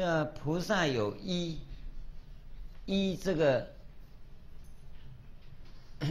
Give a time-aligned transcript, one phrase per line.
[0.00, 1.58] 这菩萨有依
[2.86, 3.68] 依这个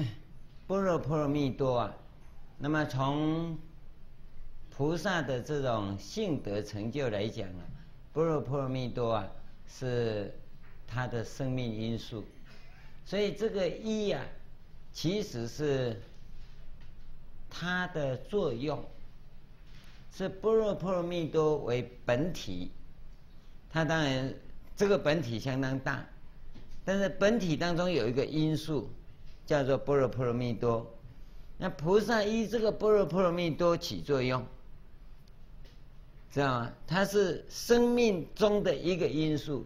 [0.67, 1.97] 般若波罗蜜多啊，
[2.59, 3.57] 那么从
[4.69, 7.65] 菩萨的这种性德成就来讲啊，
[8.13, 9.27] 般若波罗蜜多啊
[9.67, 10.37] 是
[10.85, 12.23] 他的生命因素，
[13.07, 14.23] 所以这个依啊，
[14.93, 15.99] 其实是
[17.49, 18.85] 它的作用，
[20.15, 22.69] 是般若波罗蜜多为本体，
[23.71, 24.33] 它当然
[24.75, 26.05] 这个本体相当大，
[26.85, 28.89] 但是本体当中有一个因素。
[29.49, 30.85] 叫做般若波罗蜜多，
[31.57, 34.45] 那菩萨依这个般若波罗蜜多起作用，
[36.31, 36.71] 知道吗？
[36.85, 39.65] 它是生命中的一个因素，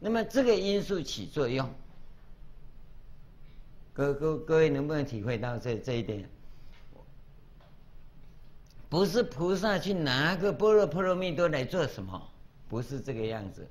[0.00, 1.72] 那么这个因素起作用，
[3.92, 6.28] 各各各位能不能体会到这这一点？
[8.88, 12.20] 不是菩萨去拿个般若波罗蜜多来做什么，
[12.70, 13.68] 不是这个样子。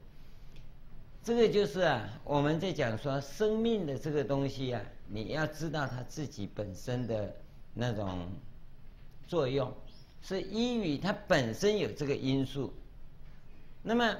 [1.23, 4.81] 这个就是啊，我们在讲说生命的这个东西啊。
[5.11, 7.35] 你要知道它自己本身的
[7.73, 8.29] 那种
[9.27, 9.73] 作用，
[10.21, 12.71] 是依于它本身有这个因素。
[13.81, 14.15] 那么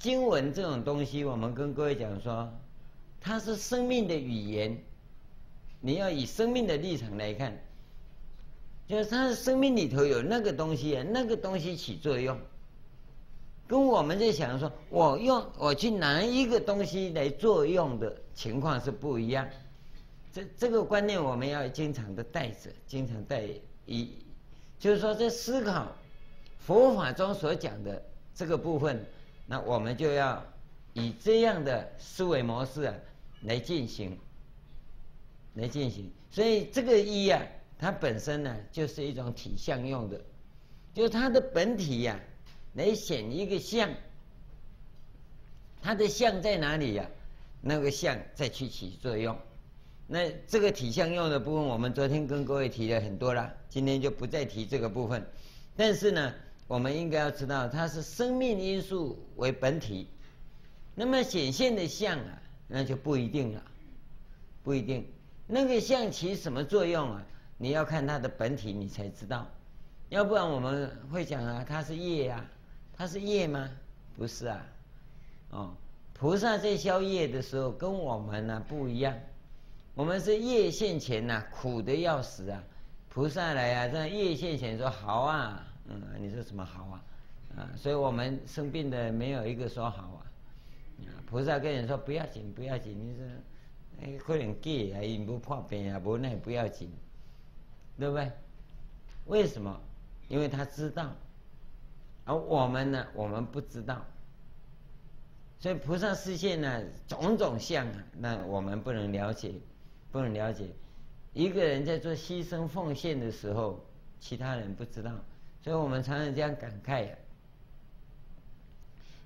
[0.00, 2.52] 经文这种东西，我们跟各位讲说，
[3.20, 4.82] 它是生命的语言。
[5.80, 7.56] 你要以生命的立场来看，
[8.88, 12.36] 就是它的生命里头有那个东西啊，那个东西起作用。
[13.66, 19.48] 跟我们在想说，我用我去拿一个东西来作用的情况是不一样。
[20.32, 23.42] 这这个观念我们要经常的带着，经常带
[23.86, 24.10] 一，
[24.78, 25.90] 就是说在思考
[26.58, 28.02] 佛法中所讲的
[28.34, 29.06] 这个部分，
[29.46, 30.44] 那我们就要
[30.92, 32.94] 以这样的思维模式啊
[33.42, 34.18] 来进行，
[35.54, 36.10] 来进行。
[36.30, 37.40] 所以这个一啊，
[37.78, 40.20] 它本身呢就是一种体相用的，
[40.92, 42.18] 就是它的本体呀、
[42.74, 43.90] 来显一个相，
[45.80, 47.08] 它的相在哪里呀、
[47.60, 49.36] 那个相再去起作用。
[50.06, 55.26] 那这个体相用的部分，我们昨天跟各位提了很多了，今天就不再提这个部分。
[55.76, 56.34] 但是呢，
[56.66, 60.06] 我们应该要知道，它是生命因素为本体。
[60.94, 63.62] 那么显现的相啊，那就不一定了，
[64.62, 65.06] 不一定。
[65.46, 67.24] 那个相起什么作用啊？
[67.56, 69.48] 你要看它的本体，你才知道。
[70.10, 72.44] 要不然我们会讲啊，它是业、啊。
[72.96, 73.70] 它是业吗？
[74.16, 74.66] 不是啊，
[75.50, 75.74] 哦，
[76.12, 79.18] 菩萨在消业的时候跟我们呢、不一样，
[79.94, 82.62] 我们是业现前呐、苦的要死啊，
[83.08, 87.04] 菩萨来啊，在业现前说好啊，嗯，你说什么好啊？
[87.56, 90.22] 啊，所以我们生病的没有一个说好啊，
[91.06, 93.24] 啊，菩萨跟人说不要紧，不要紧，你说，
[94.02, 96.88] 哎，可能给啊，也不破病啊，不那也不要紧，
[97.98, 98.30] 对不对？
[99.26, 99.80] 为什么？
[100.28, 101.12] 因为他知道。
[102.24, 104.04] 而我们呢，我们不知道，
[105.60, 109.52] 所以菩萨示现呢，种种相啊，那我们不能了解，
[110.10, 110.68] 不能了解。
[111.32, 113.84] 一个人在做牺牲奉献的时候，
[114.20, 115.12] 其他人不知道，
[115.62, 117.16] 所以我们常常这样感慨呀。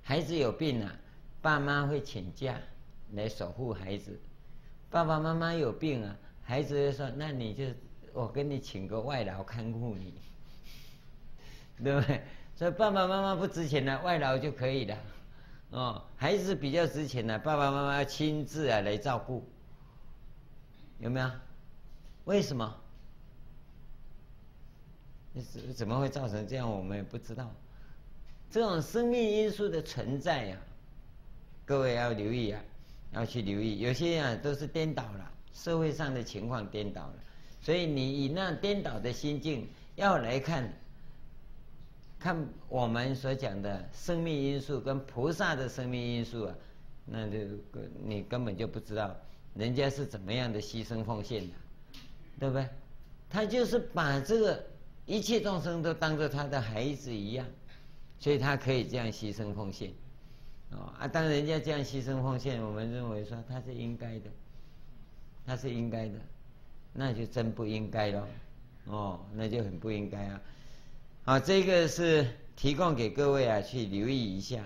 [0.03, 0.97] 孩子有病啊，
[1.42, 2.59] 爸妈会请假
[3.12, 4.12] 来守护孩子；
[4.91, 7.65] 爸爸妈妈有病啊，孩子会说：“那你就
[8.12, 10.15] 我跟你请个外劳看护你，
[11.84, 12.22] 对不对？”
[12.59, 14.99] 所以爸爸妈妈不值钱了，外劳就可以了。
[15.71, 19.49] 哦，孩子比较值钱了，爸爸妈妈要亲自啊来照顾，
[20.99, 21.31] 有没有？
[22.25, 22.75] 为什么？
[25.34, 26.69] 怎怎么会造成这样？
[26.69, 27.49] 我们也不知道。
[28.51, 30.66] 这种生命因素的存在呀、啊，
[31.65, 32.61] 各位要留意啊，
[33.13, 33.78] 要去留意。
[33.78, 37.15] 有些人啊都是颠倒了，社会上的情况颠倒了，
[37.61, 40.69] 所以你以那颠倒的心境要来看。
[42.18, 46.54] 看我们所讲的生命因素跟菩萨的生命因素啊，
[47.06, 47.38] 那就
[48.04, 49.15] 你根本就不知道
[49.54, 51.54] 人家是怎么样的牺牲奉献的，
[52.41, 52.68] 对不对？
[53.30, 54.65] 他就是把这个
[55.06, 57.47] 一切众生都当做他的孩子一样，
[58.18, 59.92] 所以他可以这样牺牲奉献。
[60.72, 64.30] 哦啊，当人家这样牺牲奉献，我们认为说他是应该的，
[65.47, 66.15] 他是应该的，
[66.92, 68.26] 那就真不应该喽。
[68.86, 70.41] 哦，那就很不应该啊。
[71.28, 72.27] 啊，这个是
[72.57, 74.65] 提供给各位啊，去留意一下。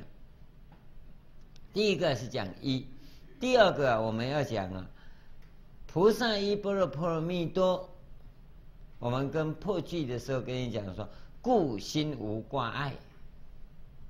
[1.75, 2.87] 第一个是讲一，
[3.41, 4.89] 第二个啊，我们要讲啊，
[5.89, 7.91] 菩萨依般若波罗蜜多。
[9.01, 11.09] 我们跟破句的时候跟你讲说，
[11.41, 12.95] 故心无挂碍，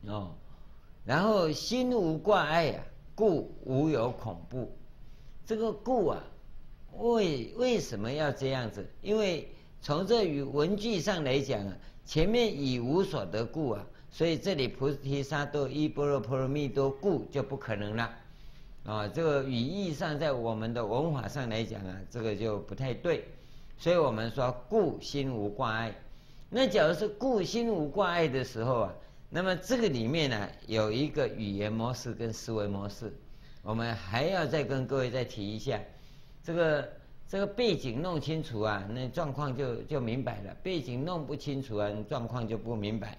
[0.05, 0.35] 哦，
[1.07, 2.85] 然后心无挂碍啊，
[3.15, 4.71] 故无有恐怖。
[5.47, 6.23] 这个故啊，
[6.99, 8.87] 为为什么要这样子？
[9.01, 9.49] 因为
[9.81, 11.75] 从这语文句上来讲啊。
[12.05, 18.11] 前面已无所得故啊，所以这里菩提萨埵依般若波罗蜜多故就不可能了。
[18.85, 23.25] 啊，这个语义上在我们的文法上来讲啊，这个就不太对。
[23.79, 25.95] 所以我们说故心无挂碍。
[26.51, 28.95] 那假如是故心无挂碍的时候啊，
[29.31, 33.13] 那么这个里面呢、有一个语言模式跟思维模式，
[33.63, 35.81] 我们还要再跟各位再提一下，
[36.45, 36.89] 这个
[37.33, 43.17] 这个背景弄清楚啊，那状况就就明白了；背景弄不清楚啊，状况就不明白。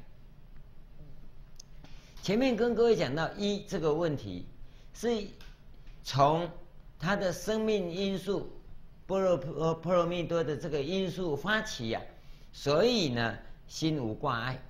[2.22, 4.46] 前面跟各位讲到一这个问题，
[4.94, 5.26] 是
[6.04, 6.48] 从
[7.00, 8.48] 他的生命因素
[9.08, 12.06] 波若波波罗蜜多的这个因素发起呀、啊，
[12.52, 13.36] 所以呢
[13.68, 14.62] 心无挂碍。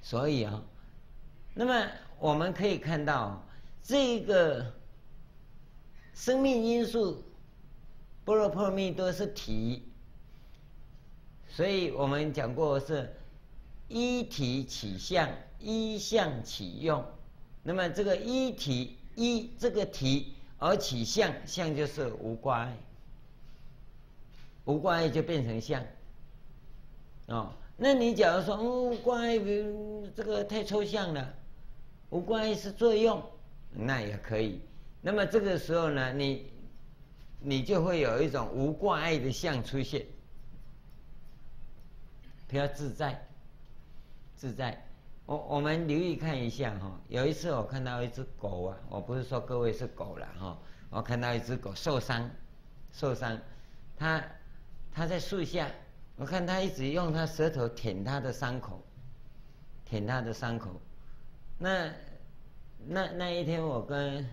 [0.00, 0.62] 所以啊，
[1.54, 1.88] 那么
[2.20, 3.44] 我们可以看到
[3.82, 4.64] 这个
[6.14, 7.20] 生命因素
[8.28, 9.82] 般若波罗蜜多是体，
[11.48, 13.10] 所以我们讲过是
[13.88, 15.26] 一体起相，
[15.58, 17.02] 一相起用。
[17.62, 22.76] 那么这个一体一这个体而起相，相就是无挂碍，
[24.66, 25.82] 无挂碍就变成相，
[27.28, 27.50] 哦。
[27.78, 29.38] 那你假如说，无挂碍
[30.14, 31.34] 这个太抽象了，
[32.10, 33.22] 无挂碍是作用，
[33.72, 34.60] 那也可以。
[35.00, 36.44] 那么这个时候呢，你
[37.40, 40.04] 你就会有一种无挂碍的相出现，
[42.48, 43.26] 比较自在，
[44.36, 44.84] 自在。
[45.26, 50.58] 我我们留意看一下哈，有一次我看到一只狗啊，我不是说各位是狗了哈，
[50.90, 52.30] 我看到一只狗受伤，
[52.92, 53.38] 受伤，
[53.96, 54.24] 它
[54.92, 55.70] 它在树下。
[56.16, 58.82] 我看它一直用它舌头舔它的伤口，
[59.84, 60.80] 舔它的伤口。
[61.58, 61.92] 那
[62.86, 64.24] 那那一天，我跟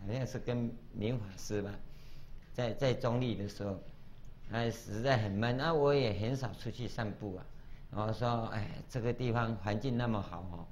[0.00, 1.74] 好像是跟明法师吧，
[2.52, 3.76] 在在中立的时候，
[4.50, 7.46] 他实在很闷，那我也很少出去散步啊。
[7.90, 10.66] 然后说：“哎，这个地方环境那么好哦，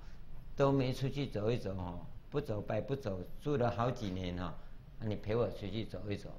[0.57, 1.99] 都没出去走一走哦，
[2.31, 4.53] 不走白不走，住了好几年哦，
[5.01, 6.31] 那你陪我出去走一走。”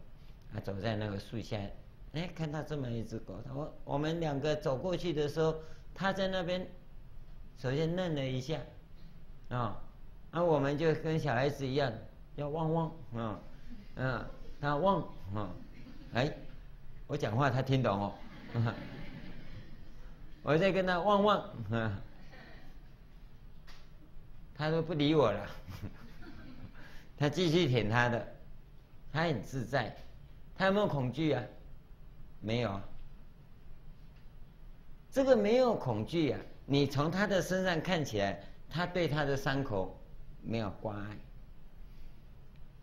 [0.55, 1.59] 啊走在那个树下。
[2.13, 5.55] 哎，看到这么一只狗，我我们两个走过去的时候，
[5.93, 6.65] 它在那边，
[7.57, 8.59] 首先愣了一下，
[9.49, 9.79] 啊、
[10.31, 11.93] 那我们就跟小孩子一样，
[12.35, 13.39] 要汪汪，啊，
[13.95, 14.25] 嗯，
[14.59, 15.49] 它汪，啊，
[16.13, 16.33] 哎，
[17.07, 18.13] 我讲话他听懂哦，
[20.43, 21.39] 我在跟他汪汪，
[21.71, 22.01] 啊，
[24.55, 25.49] 它都不理我了，
[27.17, 28.35] 他继续舔他的，
[29.11, 29.95] 他很自在，
[30.55, 31.43] 他有没有恐惧啊？
[32.41, 32.81] 没有，
[35.11, 36.39] 这个没有恐惧啊！
[36.65, 39.99] 你从他的身上看起来，他对他的伤口
[40.41, 41.17] 没有关爱。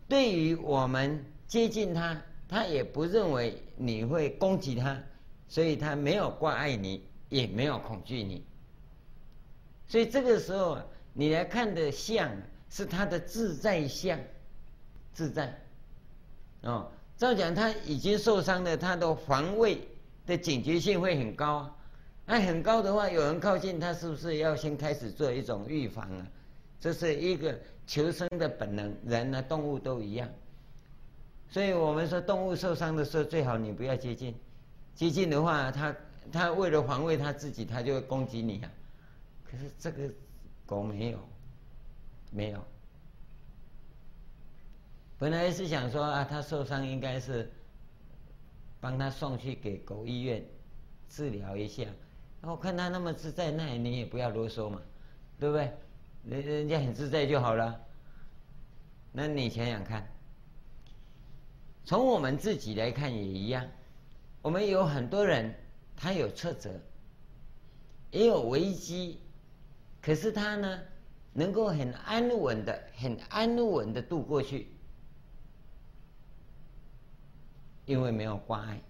[0.07, 5.01] 对于我们接近他，他也不认为你会攻击他，
[5.47, 8.43] 所以他没有挂碍你，也没有恐惧你。
[9.87, 10.77] 所以这个时候，
[11.13, 12.29] 你来看的相
[12.69, 14.19] 是他的自在相，
[15.13, 15.57] 自在，
[16.61, 16.91] 哦。
[17.17, 19.79] 照讲，他已经受伤了，他的防卫
[20.25, 21.75] 的警觉性会很高啊。
[22.27, 26.27] 那很高的话，有人靠近他，是不是要先开始做一种预防啊？
[26.79, 30.29] 这是一个求生的本能，人呢、动物都一样。
[31.49, 34.35] 所以我们说，动物受伤的时候，最好你不要接近。
[34.93, 35.95] 接近的话，它
[36.31, 38.71] 它为了防卫它自己，它就会攻击你啊。
[39.49, 40.09] 可是这个
[40.65, 41.19] 狗没有，
[42.31, 42.63] 没有。
[45.17, 47.51] 本来是想说啊，他受伤应该是
[48.79, 50.45] 帮他送去给狗医院
[51.09, 51.83] 治疗一下。
[52.41, 54.81] 然后看他那么自在，那你也不要啰嗦嘛，
[55.39, 55.71] 对不对？
[56.25, 57.79] 人人家很自在就好了。
[59.11, 60.07] 那你想想看，
[61.87, 63.65] 从我们自己来看也一样。
[64.41, 65.55] 我们有很多人，
[65.95, 66.69] 他有挫折，
[68.11, 69.21] 也有危机，
[70.01, 70.81] 可是他呢，
[71.31, 74.67] 能够很安稳的、很安稳的度过去。
[77.85, 78.81] 因为没有挂碍，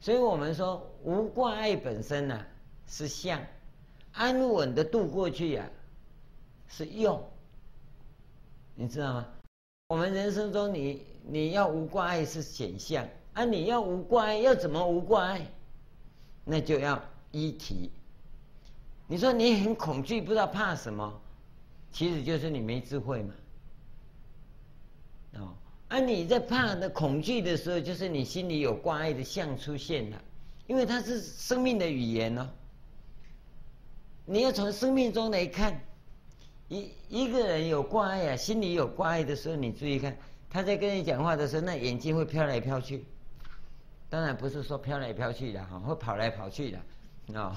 [0.00, 2.42] 所以我们说无挂碍本身呢、
[2.86, 3.38] 是相，
[4.12, 5.68] 安稳的度过去呀、
[6.68, 7.22] 是用，
[8.74, 9.33] 你知道吗？
[9.94, 15.46] 我们人生中你你要无挂碍是显象，啊你要无挂碍要怎么无挂碍？
[16.44, 17.92] 那就要依体。
[19.06, 21.20] 你说你很恐惧，不知道怕什么，
[21.92, 23.34] 其实就是你没智慧嘛，
[25.34, 25.54] 哦。
[25.86, 30.20] 啊、你在怕的恐惧的时候，就是你心里有挂碍的像出现了，
[30.66, 32.50] 因为它是生命的语言哦。
[34.26, 35.80] 你要从生命中来看，
[36.68, 40.16] 一一个人有挂碍啊，心里有挂碍的时候，你注意看，
[40.48, 43.04] 他在跟你讲话的时候，那眼睛会飘来飘去，
[44.08, 46.78] 当然不是说飘来飘去的哈，会跑来跑去的，
[47.34, 47.54] 哦，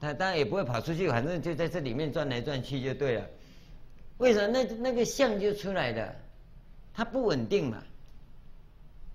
[0.00, 3.26] 他当然也不会跑出去，反正就在这里面转来转去就对了。
[4.18, 4.48] 为什么？
[4.48, 6.16] 那那个相就出来的，
[6.92, 7.82] 它不稳定嘛，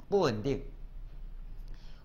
[0.09, 0.61] 不稳定。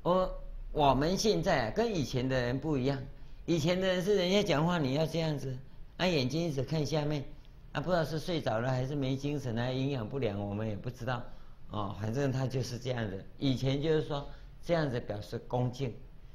[0.02, 3.00] 我我们现在啊跟以前的人不一样，
[3.46, 5.56] 以前的人是人家讲话你要这样子，
[6.02, 7.22] 啊眼睛一直看下面，
[7.70, 11.22] 啊不知道是睡着了还是没精神啊，营养不良我们也不知道，
[11.70, 13.24] 哦，反正他就是这样子。
[13.38, 14.28] 以前就是说
[14.64, 15.94] 这样子表示恭敬，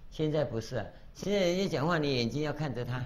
[0.09, 3.05] 现在不是啊，现在人家讲话你眼睛要看着他，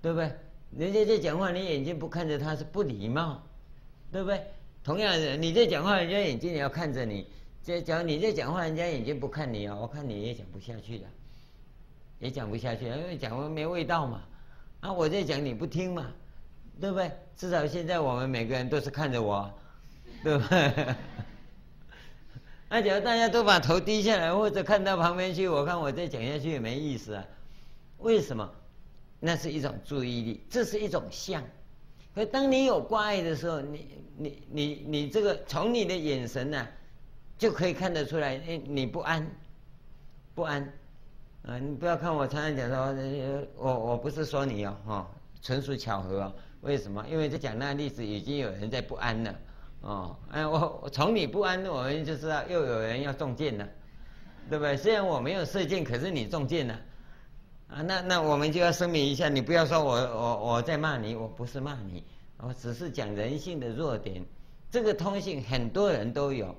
[0.00, 0.32] 对不对？
[0.76, 3.42] 人家在讲话你眼睛不看着他是不礼貌，
[4.12, 4.40] 对不对？
[4.84, 7.26] 同样的你在讲话人家眼睛也要看着你。
[7.64, 11.06] 这假如你在讲话，人家眼睛不看你啊，我看你也讲不下去的，
[12.20, 14.22] 也讲不下去，因为讲话没味道嘛。
[14.80, 16.12] 啊，我在讲你不听嘛，
[16.80, 17.10] 对不对？
[17.36, 19.52] 至少现在我们每个人都是看着我，
[20.22, 20.94] 对不对？
[22.70, 27.24] 那假如大家都把头低下来，或者看到旁边去，我看我再讲下去也没意思啊。
[27.98, 28.48] 为什么？
[29.20, 31.42] 那是一种注意力，这是一种相。
[32.14, 36.68] 可当你有挂碍的时候，你你你你这个从你的眼神呢、
[37.36, 39.28] 就可以看得出来，哎你不安，
[40.34, 40.72] 不安，
[41.48, 42.94] 啊，你不要看我常常讲说，
[43.56, 46.32] 我我不是说你哦，哈，纯属巧合哦。
[46.60, 47.02] 为什么？
[47.10, 49.34] 因为在讲那个例子，已经有人在不安了，
[49.80, 53.66] 哦，哎，我从你不安，我们就知道又有人要中箭了，
[54.50, 54.76] 对不对？
[54.76, 56.74] 虽然我没有射箭，可是你中箭了，
[57.68, 62.04] 啊，那那我们就要声明一下，你不要说我我我在骂你，我不是骂你，
[62.36, 64.22] 我只是讲人性的弱点，
[64.70, 66.54] 这个通性很多人都有。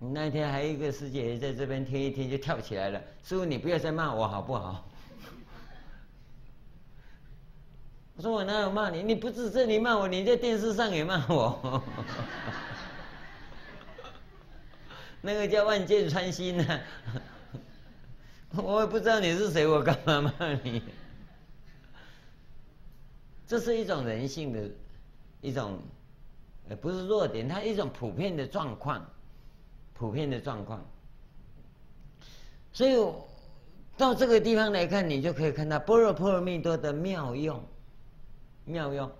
[0.00, 4.86] 那天还有一个师姐在这边听一听就跳起来了，师傅你不要再骂我好不好？
[8.14, 9.02] 我说我哪有骂你？
[9.02, 11.82] 你不止这里骂我，你在电视上也骂我。
[15.20, 16.80] 那个叫万箭穿心呢、
[18.54, 20.80] 我也不知道你是谁，我干嘛骂你？
[23.48, 24.70] 这是一种人性的
[25.40, 25.80] 一种，
[26.68, 29.04] 呃，不是弱点，它一种普遍的状况。
[29.98, 30.88] 普遍的状况，
[32.72, 32.96] 所以
[33.96, 37.60] 到这个地方来看，你就可以看到般若波罗蜜多的妙用。
[38.64, 39.10] 妙用，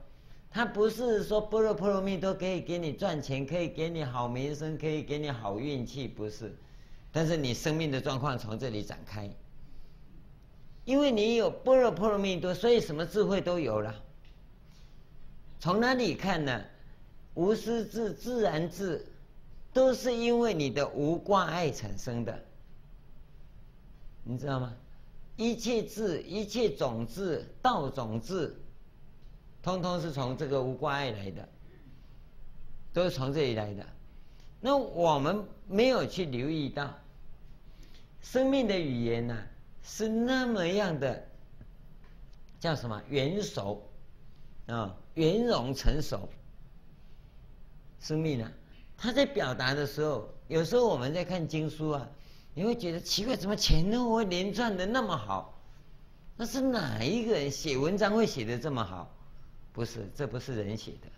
[0.53, 6.57] 它不是说般若波罗蜜多可以给你赚钱，可以给你好名声，可以给你好运气，不是。
[7.11, 9.29] 但是你生命的状况从这里展开，
[10.85, 13.93] 因为你有般若波罗蜜多，所以什么智慧都有了。
[15.59, 16.63] 从哪里看呢？
[17.35, 19.05] 无师自自然智。
[19.79, 22.37] 都是因为你的无挂碍产生的，
[24.25, 24.75] 你知道吗？
[25.37, 28.57] 一切智、一切种智、道种智，
[29.63, 31.49] 通通是从这个无挂碍来的，
[32.93, 33.87] 都是从这里来的。
[34.61, 36.93] 那我们没有去留意到，
[38.21, 39.47] 生命的语言呢、
[39.85, 41.25] 是那么样的，
[42.59, 43.01] 叫什么？
[43.09, 43.89] 圆熟
[44.67, 46.29] 啊，圆融成熟，
[48.01, 48.53] 生命呢、
[48.99, 52.09] 他在表达的时候，有时候我们在看经书啊，
[52.53, 55.63] 你会觉得奇怪，怎么前后会连赚的那么好？
[56.37, 59.15] 那是哪一个人写文章会写的这么好？
[59.73, 61.09] 不是，这不是人写的，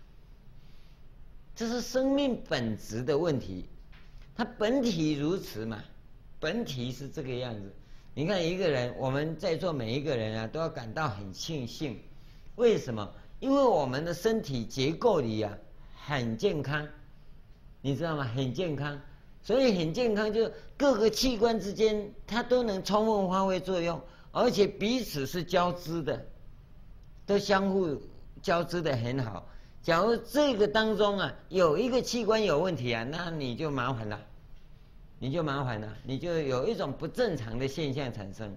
[1.55, 3.65] 这是生命本质的问题。
[4.35, 5.83] 它本体如此嘛，
[6.39, 7.73] 本体是这个样子。
[8.13, 11.99] 你看一个人，我们在座每一个人啊，都要感到很庆幸。
[12.55, 13.11] 为什么？
[13.39, 15.57] 因为我们的身体结构里啊，
[15.95, 16.87] 很健康。
[17.81, 18.23] 你知道吗？
[18.23, 18.99] 很健康，
[19.41, 23.99] 所以很健康，就各个器官之间它都能充分发挥作用，
[24.31, 26.25] 而且彼此是交织的，
[27.25, 27.99] 都相互
[28.41, 29.47] 交织的很好。
[29.81, 34.19] 假如这个当中啊有一个器官有问题啊，那你就麻烦了，
[35.17, 38.55] 你就麻烦了，你就有一种不正常的现象产生。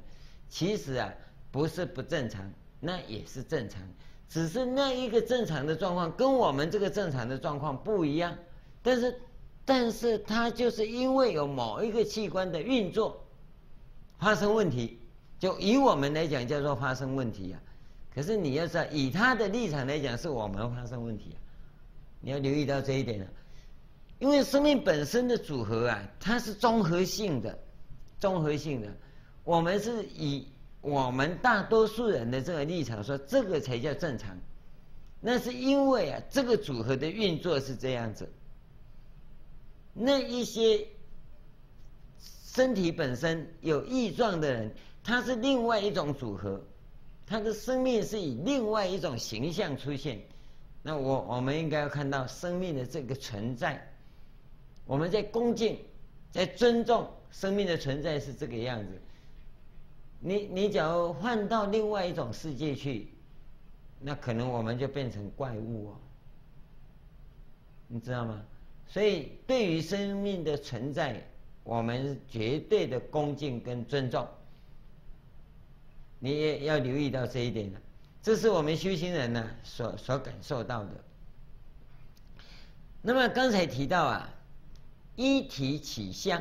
[0.50, 1.10] 其实啊
[1.50, 3.80] 不是不正常，那也是正常，
[4.28, 8.36] 只是那一个正常的状况跟我们这个正常的状况不一样。
[8.84, 9.20] 但是，
[9.64, 13.24] 但是它就是因为有某一个器官的运作
[14.18, 14.98] 发生问题，
[15.38, 18.14] 就以我们来讲叫做发生问题呀、啊。
[18.14, 21.40] 可是你要知道，以他的立场来讲，是我们发生问题、啊。
[22.20, 23.26] 你要留意到这一点啊，
[24.18, 27.58] 因为生命本身的组合啊，它是综合性的，
[28.20, 28.88] 综合性的。
[29.44, 30.46] 我们是以
[30.82, 34.36] 我们大多数人的这个立场说，这个才叫正常。
[35.20, 38.28] 那是因为啊，这个组合的运作是这样子。
[39.94, 40.86] 那一些
[42.20, 46.60] 身体本身有异状的人，他是另外一种组合，
[47.26, 50.20] 他的生命是以另外一种形象出现。
[50.82, 53.90] 那我我们应该要看到生命的这个存在，
[54.84, 55.78] 我们在恭敬、
[56.30, 59.00] 在尊重生命的存在是这个样子。
[60.20, 63.08] 你你假如换到另外一种世界去，
[64.00, 65.96] 那可能我们就变成怪物哦。
[67.88, 68.42] 你知道吗？
[68.94, 71.20] 所以对于生命的存在，
[71.64, 74.24] 我们绝对的恭敬跟尊重。
[76.20, 77.80] 你也要留意到这一点了，
[78.22, 80.90] 这是我们修行人呢所所感受到的。
[83.02, 84.32] 那么刚才提到啊，
[85.16, 86.40] 依体起相，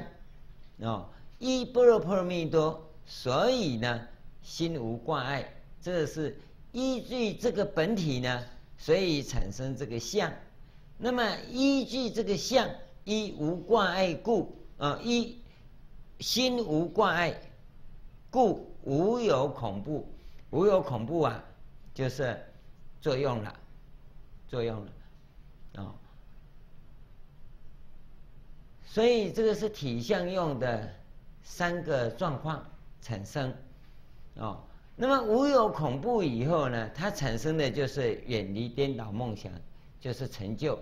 [0.78, 4.08] 哦，依般若波罗蜜多，所以呢
[4.44, 6.38] 心无挂碍，这是
[6.72, 8.46] 依据这个本体呢，
[8.78, 10.32] 所以产生这个相。
[10.98, 12.70] 那么依据这个相，
[13.04, 15.38] 一无挂碍故，啊，一
[16.20, 17.40] 心无挂碍，
[18.30, 18.70] 故。
[18.86, 20.06] 无有恐怖，
[20.50, 21.42] 无有恐怖啊，
[21.94, 22.38] 就是
[23.00, 23.56] 作用了，
[24.50, 24.92] 作用了，
[25.78, 25.96] 哦，
[28.86, 30.94] 所以这个是体相用的
[31.44, 32.62] 三个状况
[33.02, 33.56] 产生，
[34.36, 34.62] 哦，
[34.98, 39.50] 那么无有恐怖以后呢，它产生的就是远离颠倒梦想，
[40.04, 40.78] 就是成就。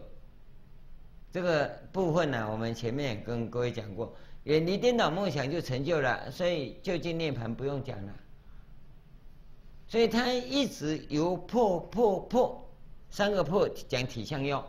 [1.31, 4.15] 这个部分呢，我们前面也跟各位讲过。
[4.45, 8.11] 远离颠倒梦想就成就了，所以究竟涅槃不用讲了。
[9.87, 12.67] 所以他一直由破破破
[13.11, 14.63] 三个破讲体相用，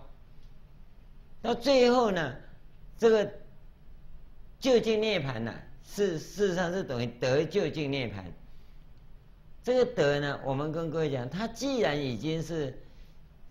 [1.41, 2.37] 到最后呢，
[2.99, 3.33] 这个
[4.61, 8.25] 究竟涅槃呢，是事实上是等于得究竟涅槃。
[9.63, 12.82] 这个得呢，我们跟各位讲，它既然已经是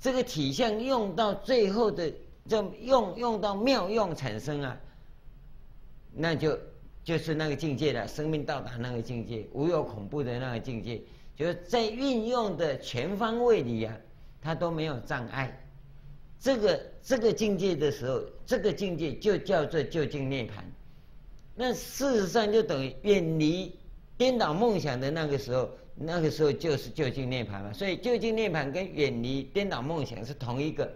[0.01, 2.11] 这个体相用到最后的，
[2.49, 4.75] 这用用到妙用产生啊。
[6.11, 6.57] 那就
[7.03, 10.99] 就是那个境界了，生命到达那个境界，无有恐怖的那个境界，
[11.37, 13.95] 就是在运用的全方位里、啊，
[14.41, 15.55] 它都没有障碍。
[16.39, 20.63] 这个这个境界的时候，这个境界就叫做究竟涅槃。
[21.53, 23.75] 那事实上就等于远离
[24.17, 27.73] 颠倒梦想的那个时候，那个时候就是究竟涅槃嘛。
[27.73, 30.91] 所以究竟涅槃跟远离颠倒梦想是同一个，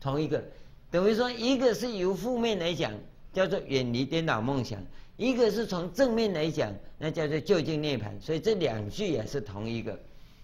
[0.00, 0.44] 同一个，
[0.90, 2.92] 等于说一个是由负面来讲。
[3.32, 4.82] 叫做远离颠倒梦想，
[5.18, 10.00] 一个是从正面来讲，那叫做究竟涅槃，所以这两句也是同一个。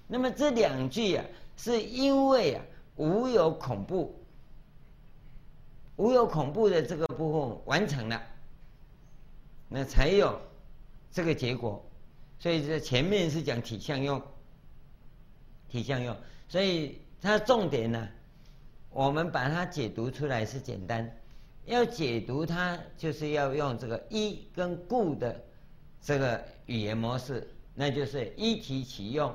[0.07, 1.25] 那么这两句啊，
[1.57, 2.63] 是因为啊
[2.97, 4.15] 无有恐怖，
[5.97, 8.23] 无有恐怖的这个部分完成了，
[9.71, 10.39] 那才有
[11.11, 11.83] 这个结果。
[12.43, 14.21] 所以这前面是讲体相用，
[15.69, 16.17] 体相用，
[16.49, 18.09] 所以它重点呢，
[18.91, 21.09] 我们把它解读出来是简单。
[21.67, 25.41] 要解读它，就是要用这个一跟故的
[26.01, 29.33] 这个语言模式，那就是一体起用，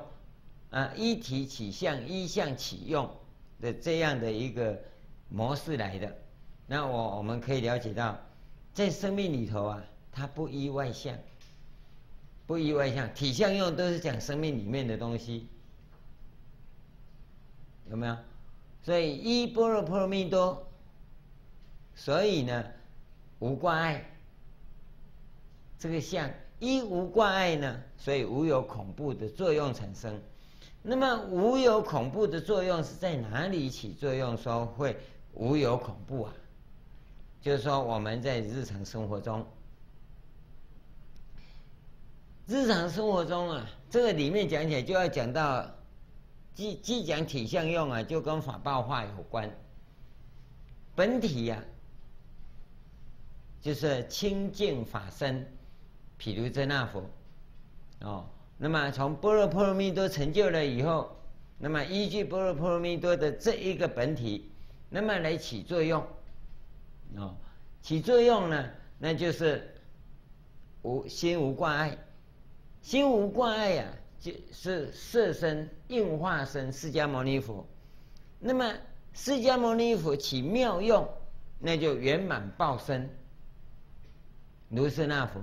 [0.68, 3.10] 啊，一体起相，一相起用
[3.58, 4.78] 的这样的一个
[5.30, 6.14] 模式来的。
[6.66, 8.18] 那我我们可以了解到，
[8.74, 11.16] 在生命里头啊，它不依外相，
[12.48, 15.46] 不意外相，体相用都是讲生命里面的东西，
[17.90, 18.16] 有没有？
[18.82, 20.66] 所以依般若波罗蜜多。
[21.94, 22.64] 所以呢，
[23.38, 24.02] 无挂碍，
[25.78, 30.18] 这个相一无挂碍呢，所以无有恐怖的作用产生。
[30.80, 34.34] 那么无有恐怖的作用是在哪里起作用？
[34.38, 34.96] 说会
[35.34, 36.32] 无有恐怖啊，
[37.42, 39.46] 就是说我们在日常生活中，
[42.48, 45.70] 日常生活中啊，这个里面讲起来就要讲到，
[46.54, 49.54] 既既讲体相用啊，就跟法报化有关，
[50.94, 51.62] 本体呀、
[53.60, 55.46] 就是清净法身，
[56.16, 57.04] 毗卢遮那佛，
[58.00, 58.24] 哦，
[58.56, 61.14] 那么从般若波罗蜜多成就了以后，
[61.58, 64.50] 那么依据般若波罗蜜多的这一个本体，
[64.88, 66.02] 那么来起作用，
[67.14, 67.36] 哦，
[67.82, 69.74] 起作用呢，那就是
[70.80, 71.98] 无心无挂碍，
[72.82, 73.86] 心无挂碍呀，
[74.20, 77.66] 就是色身应化身释迦牟尼佛，
[78.38, 78.74] 那么
[79.12, 81.08] 释迦牟尼佛起妙用，
[81.58, 83.08] 那就圆满报身。
[84.70, 85.40] 卢舍那佛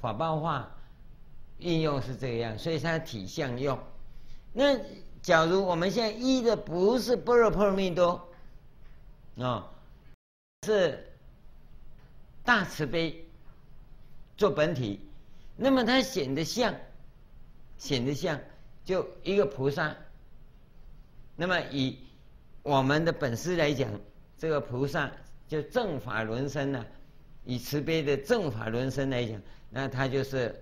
[0.00, 0.70] 法报化
[1.58, 3.78] 应用是这样，所以它体相用。
[4.52, 4.78] 那
[5.20, 8.28] 假如我们现在依的不是般若波罗蜜多
[9.38, 9.70] 啊、
[10.66, 11.04] 是
[12.44, 13.24] 大慈悲
[14.36, 15.00] 做本体，
[15.62, 16.74] 那么它显的像，
[17.78, 18.36] 显的像
[18.84, 19.94] 就一个菩萨。
[21.36, 21.96] 那么以
[22.64, 23.88] 我们的本师来讲，
[24.36, 25.08] 这个菩萨
[25.46, 26.84] 就正法轮身呢。
[27.44, 30.52] 以慈悲的正法轮身来讲，那他就是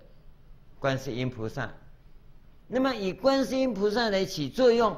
[0.78, 1.72] 观世音菩萨。
[2.68, 4.94] 那么以观世音菩萨来起作用，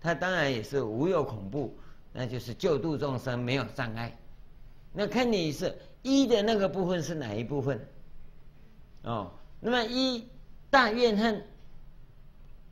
[0.00, 1.76] 他当然也是无有恐怖，
[2.12, 4.16] 那就是救度众生没有障碍。
[4.92, 7.84] 那看你是一的那个部分是哪一部分？
[9.02, 10.26] 哦，那么一
[10.70, 11.44] 大怨恨，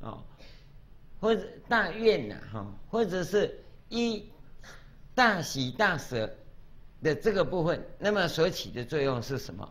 [0.00, 0.22] 哦，
[1.20, 4.24] 或者大怨呐，哈，或者是一
[5.14, 6.32] 大喜大舍
[7.02, 9.68] 的这个部分，那么所起的作用是什么？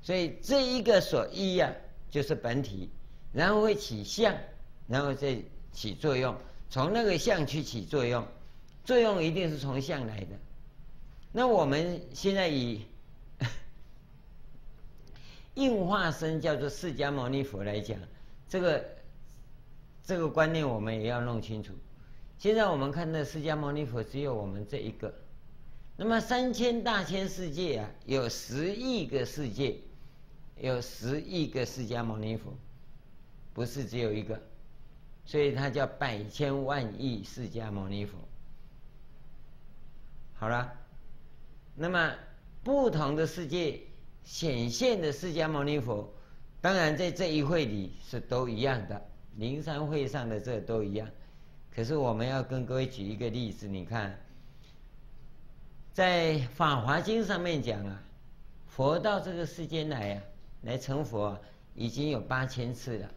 [0.00, 1.74] 所以这一个所一呀、啊，
[2.08, 2.88] 就是本体，
[3.32, 4.34] 然后会起相，
[4.86, 5.36] 然后再
[5.72, 6.34] 起作用，
[6.70, 8.24] 从那个相去起作用，
[8.84, 10.28] 作用一定是从相来的。
[11.32, 12.86] 那我们现在以
[15.58, 17.98] 应化身叫做释迦牟尼佛来讲，
[18.48, 18.84] 这个
[20.02, 21.72] 这个观念我们也要弄清楚。
[22.38, 25.12] 现在我们看到释迦牟尼佛只有我们这一个，
[25.96, 29.76] 那么三千大千世界啊，有十亿个世界，
[30.56, 32.52] 有十亿个释迦牟尼佛，
[33.52, 34.40] 不是只有一个，
[35.24, 38.16] 所以它叫百千万亿释迦牟尼佛。
[40.34, 40.72] 好了。
[41.80, 42.12] 那么
[42.64, 43.80] 不同的世界
[44.28, 46.06] 显现的释迦牟尼佛，
[46.60, 49.02] 当然在这一会里是都一样的，
[49.36, 51.08] 灵山会上的这都一样。
[51.74, 54.20] 可是我们要跟各位举一个例子，你看，
[55.94, 58.02] 在《法华经》上面讲啊，
[58.66, 60.22] 佛到这个世间来啊，
[60.60, 61.40] 来成佛啊，
[61.74, 63.10] 已经有八千次了，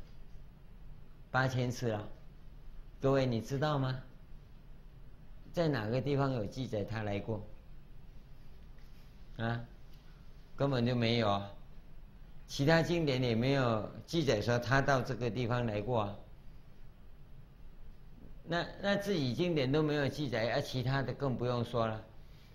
[1.29, 2.07] 八千次了。
[3.01, 4.01] 各位你知道吗？
[5.51, 7.45] 在哪个地方有记载他来过？
[9.35, 9.65] 啊，
[10.55, 11.51] 根本就没有啊！
[12.47, 16.15] 其他经典也没有记载说他到这个地方来过啊。
[18.43, 22.03] 那那自己经典都没有记载，而其他的更不用说了。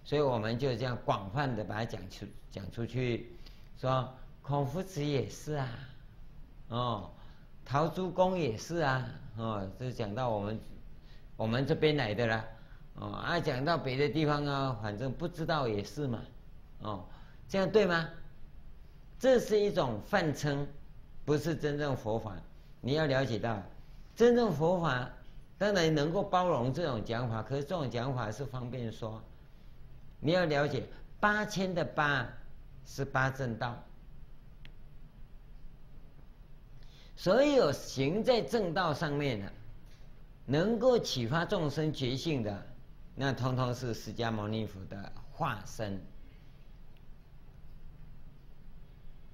[0.04, 3.32] 所以我们就这样广泛的把它讲出讲出去，
[3.80, 4.08] 说
[4.42, 5.68] 孔夫子也是啊，
[6.68, 7.10] 哦，
[7.64, 10.60] 陶朱公也是啊，哦，这讲到我们
[11.36, 12.44] 我们这边来的啦，
[12.96, 16.22] 哦啊，讲到别的地方啊，反正不知道也是嘛。
[16.82, 17.08] 哦，
[17.48, 18.08] 这样对吗？
[19.18, 20.66] 这是一种泛称，
[21.24, 22.36] 不是真正佛法。
[22.80, 23.62] 你要了解到，
[24.14, 25.10] 真正佛法
[25.56, 29.22] 当然能够包容这种讲法，可是这种讲法是方便说。
[30.20, 30.84] 你要了解，
[31.18, 32.28] 八千的八
[32.84, 33.82] 是八正道，
[37.16, 39.52] 所有行在正道上面的，
[40.44, 42.66] 能够启发众生觉性的，
[43.14, 46.00] 那通通是释迦牟尼佛的化身。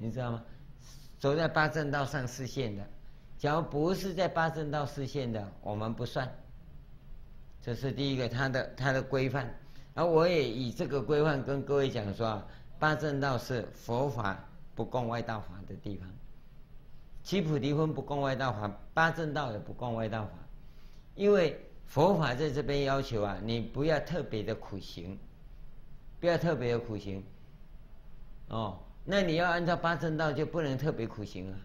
[0.03, 0.43] 你知道吗？
[1.21, 2.85] 走在八正道上示现的，
[3.38, 6.29] 假如不是在八正道示现的，我们不算。
[7.62, 9.49] 这是第一个，它的它的规范。
[9.95, 12.43] 而我也以这个规范跟各位讲说，
[12.81, 16.11] 八正道是佛法不共外道法的地方。
[17.23, 20.33] 七菩提分不共外道法，八正道也不共外道法。
[21.15, 25.17] 因为佛法在这边要求啊，你不要特别的苦行，
[26.19, 27.23] 不要特别的苦行，
[28.49, 28.77] 哦。
[29.05, 31.59] 那你要按照八正道，就不能特别苦行啊。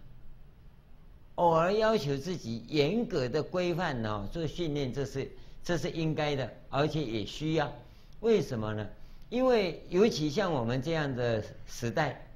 [1.36, 5.30] 偶尔要求自己严格的规范哦，做训练，这是
[5.62, 7.72] 这是应该的，而且也需要。
[8.20, 8.84] 为什么呢？
[9.28, 12.26] 因为尤其像我们这样的时代，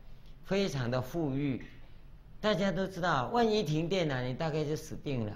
[0.44, 1.64] 非常的富裕，
[2.40, 5.32] 大家都知道，万一停电了，你大概就死定了，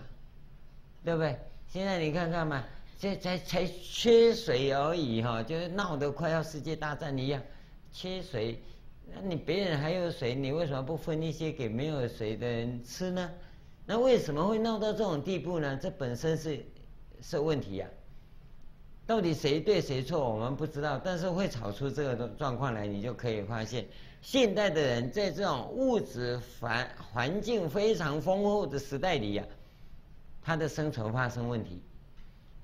[1.05, 1.37] 对不对？
[1.73, 2.63] 现在你看看嘛，
[3.01, 7.43] 这才才缺水而已哈，就是闹得快要世界大战一样，
[7.93, 8.61] 缺水。
[9.09, 13.31] 那你别人还有水，你为什么不分一些给没有水的人吃呢？
[13.87, 15.79] 那为什么会闹到这种地步呢？
[15.81, 16.65] 这本身是
[17.23, 17.95] 是问题呀、啊。
[19.07, 21.01] 到底谁对谁错，我们不知道。
[21.03, 23.87] 但是会吵出这个状况来，你就可以发现，
[24.21, 29.55] 现代的人在这种物质环环境非常丰厚的时代里呀、啊，
[30.43, 31.81] 他的生存发生问题。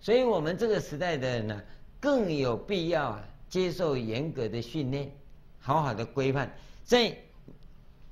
[0.01, 1.63] 所以我们这个时代的人呢，
[2.01, 5.09] 更有必要啊，接受严格的训练。
[5.62, 6.53] 好好的规范，
[6.85, 7.16] 这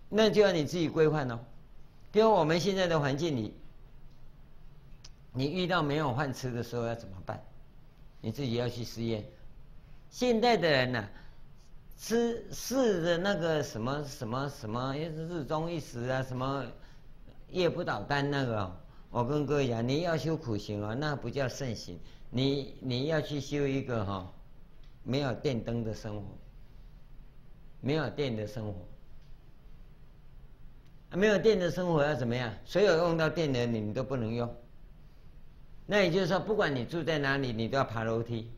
[0.08, 1.38] 那就要你自己规范喽。
[2.12, 3.54] 比如我们现在的环境里，
[5.32, 7.42] 你遇到没有饭吃的时候要怎么办？
[8.20, 9.24] 你自己要去试验。
[10.10, 11.08] 现代的人呢、
[11.98, 16.64] 吃试的那个什么什么什么，也是日中一时啊，什么
[17.50, 18.76] 夜不倒单那个，
[19.10, 21.98] 我跟各位讲，你要修苦行啊，那不叫圣行，
[22.30, 24.32] 你你要去修一个哈，
[25.02, 26.22] 没有电灯的生活。
[27.81, 28.87] 没有电的生活，
[31.11, 32.53] 啊没有电的生活要怎么样？
[32.64, 34.55] 所有用到电的你们都不能用。
[35.87, 38.49] 那也就是说，不管你住在哪里，你都要爬楼梯，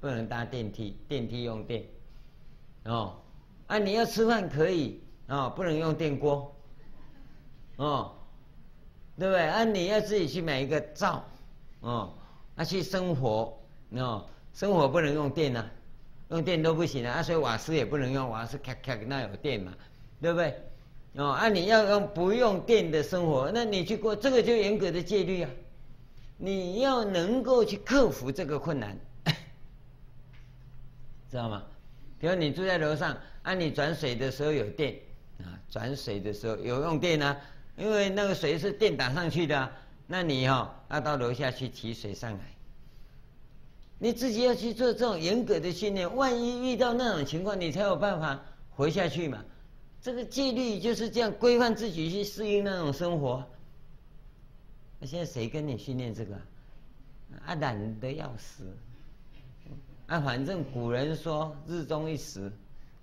[0.00, 1.84] 不能搭电梯，电梯用电。
[2.84, 3.20] 哦，
[3.66, 6.54] 啊，你要吃饭可以，哦，不能用电锅。
[7.76, 8.16] 哦，
[9.18, 9.46] 对不对？
[9.46, 11.22] 啊，你要自己去买一个灶，
[11.80, 12.14] 哦，
[12.56, 13.60] 啊，去生活，
[13.90, 15.70] 哦，生活不能用电呐、啊。
[16.28, 19.72] 用电都不行啊，所以瓦斯也不能用，瓦斯咔咔那有电嘛，
[20.20, 20.54] 对不对？
[21.14, 25.50] 哦，啊，你要用不用电的生活，那你去过这个就严格的戒律啊，
[26.36, 28.96] 你要能够去克服这个困难，
[31.30, 31.62] 知道吗？
[32.20, 34.94] 比如你住在楼上，啊，你转水的时候有电
[35.38, 37.36] 啊，转水的时候有用电啊，
[37.76, 39.72] 因为那个水是电打上去的，
[40.06, 42.40] 那你哈，哦，要到楼下去提水上来，
[43.98, 49.44] 你自己要去做这种严格的训练，万一遇到那种情况，你才有办法活下去嘛。
[50.00, 53.44] 这个纪律就是这样规范自己去适应那种生活。
[55.00, 56.34] 那现在谁跟你训练这个？
[57.44, 58.64] 啊，懒得要死。
[60.06, 62.50] 啊，反正古人说日中一时，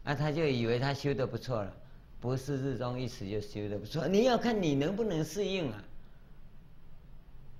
[0.03, 1.71] 啊，他就以为他修得不错了，
[2.19, 5.83] 不是日中一时就修得不错，你要看你能不能适应啊。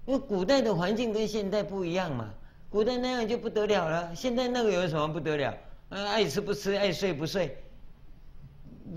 [0.07, 2.33] 因为古代的环境跟现代不一样嘛，
[2.75, 5.57] 古代那样就不得了了，现在那个有什么不得了？
[5.87, 7.57] 啊，爱吃不吃，爱睡不睡，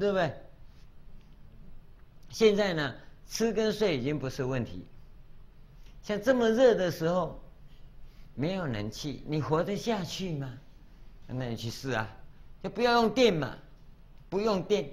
[0.00, 0.34] 对不对？
[2.28, 2.92] 现在呢，
[3.28, 4.84] 吃跟睡已经不是问题，
[6.02, 7.40] 像这么热的时候。
[8.34, 10.58] 没有冷气，你活得下去吗？
[11.28, 12.08] 那你去试啊，
[12.64, 13.56] 就不要用电嘛，
[14.28, 14.90] 不用电，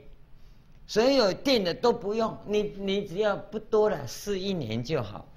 [0.86, 5.28] 所有电的都不用，你你只要不多了，试一年就好，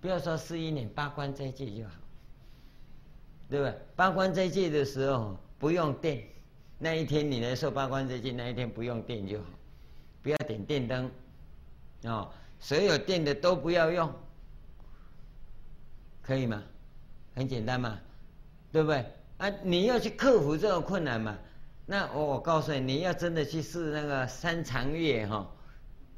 [0.00, 1.90] 不要说试一年，八关斋戒就好，
[3.50, 3.74] 对吧？
[3.96, 6.22] 八关斋戒的时候不用电，
[6.78, 9.44] 那一天你来受八关斋戒，那一天不用电就好，
[10.22, 11.10] 不要点电灯，
[12.04, 14.08] 哦，所有电的都不要用，
[16.22, 16.62] 可以吗？
[17.34, 17.98] 很简单嘛，
[18.70, 19.04] 对不对？
[19.38, 21.36] 啊，你要去克服这个困难嘛。
[21.86, 25.50] 那我我告诉你，你要真的去试那个三长月哈，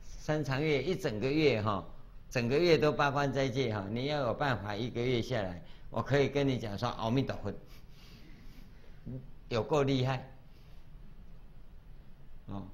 [0.04, 1.82] 三长月一整个月哈，
[2.28, 7.52] 整个月都八关斋戒哈，你要有办法一个月下来，我可以跟你讲说阿弥陀佛，
[9.50, 10.26] 有够厉害。
[12.46, 12.66] 哦，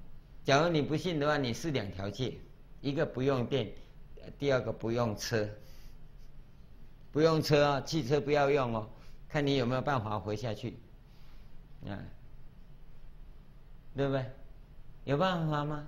[0.44, 2.38] 假如你不信的话，你试两条戒，
[2.80, 3.72] 一个不用电，
[4.38, 5.46] 第二个不用车。
[7.10, 8.88] 不用车啊，汽车不要用哦，
[9.28, 10.78] 看你有没有办法活下去，
[11.86, 11.98] 啊，
[13.96, 14.24] 对不对？
[15.04, 15.84] 有办法吗？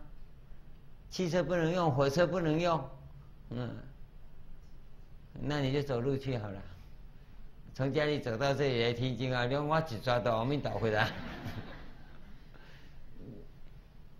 [1.10, 2.90] 汽车不能用，火车不能用，
[3.50, 3.76] 嗯，
[5.34, 6.60] 那你就走路去好了，
[7.74, 11.10] 从家里走到这里来听经啊，连袜子抓到阿弥倒回来。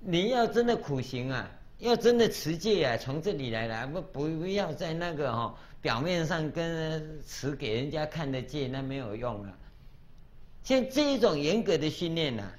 [0.00, 5.54] 你要真的苦行啊，要真的持戒啊，从这里来的，不不要在那个哈。
[5.82, 9.56] 表面上跟持给人家看的戒，那没有用啊。
[10.62, 12.52] 像这一种严格的训练呢，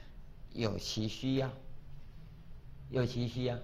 [0.54, 1.52] 有其需要，
[2.90, 3.56] 有其需要。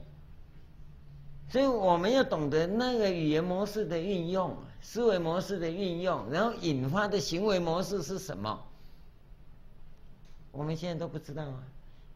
[1.50, 8.63] 所以我们要懂得那个语言模式的运用，思维模式的运用，然后引发的行为模式是什么？
[10.52, 11.63] 我们现在都不知道啊，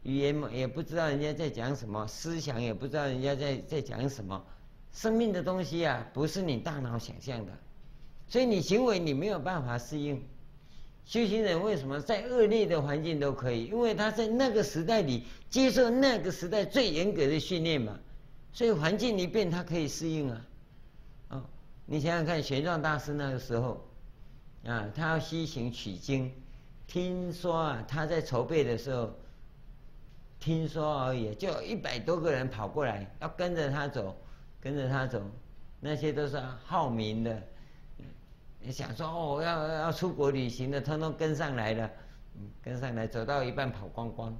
[0.02, 4.44] 语言也不知道人家在讲什么，思想也不知道人家在在讲什么。
[4.92, 7.52] 生命的东西啊，不是你大脑想象的，
[8.28, 10.22] 所以你行为你没有办法适应。
[11.04, 13.66] 修行人为什么在恶劣的环境都可以？
[13.66, 17.98] 因为他在那个时代里接受那个时代最严格的训练嘛，
[18.52, 20.44] 所以环境一变，他可以适应啊。
[21.86, 23.84] 你想想看，玄奘大师那个时候，
[24.64, 26.32] 啊，他要西行取经，
[26.86, 29.10] 听说啊，他在筹备的时候，
[30.38, 34.16] 听说而已，就有一百多个人跑过来要跟着他走。
[34.64, 35.20] 跟着他走，
[35.80, 37.42] 那些都是好名的，
[38.70, 41.90] 想说哦，要要出国旅行的，通通跟上来了，
[42.62, 44.38] 跟上来走到一半跑光光，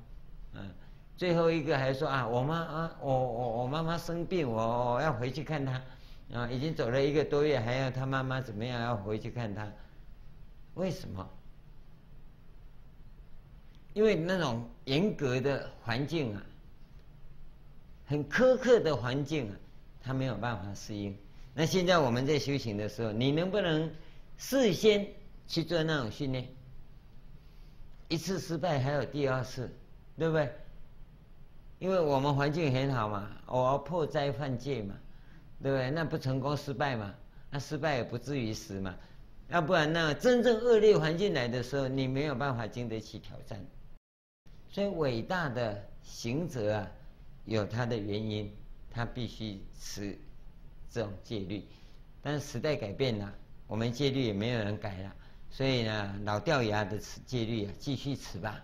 [0.52, 0.70] 嗯，
[1.16, 5.82] 最后一个还说啊，我妈啊，我我我妈妈生病，我我要回去看她，
[6.32, 9.70] 啊，已经走了一个多月，还要他妈妈怎么样要回去看他，
[10.74, 11.28] 为什么？
[13.94, 16.42] 因为那种严格的环境啊，
[18.06, 19.56] 很苛刻的环境啊。
[20.04, 21.16] 他没有办法适应。
[21.54, 23.88] 那现在我们在修行的时候，你能不能
[24.36, 25.06] 事先
[25.46, 26.48] 去做那种训练？
[28.08, 29.70] 一次失败还有第二次，
[30.18, 30.52] 对不对？
[31.78, 34.96] 因为我们环境很好嘛，我要破灾犯戒嘛，
[35.62, 35.90] 对不对？
[35.90, 37.14] 那不成功失败嘛？
[37.50, 38.96] 那失败也不至于死嘛？
[39.48, 43.64] 要不然那真正恶劣环境来的时候，你没有办法经得起挑战。
[44.68, 46.90] 所以伟大的行者啊，
[47.44, 48.52] 有他的原因。
[48.94, 50.18] 他必须持
[50.90, 51.64] 这种戒律，
[52.20, 53.32] 但是时代改变了，
[53.66, 55.16] 我们戒律也没有人改了，
[55.50, 58.62] 所以呢，老掉牙的持戒律啊，继续持吧。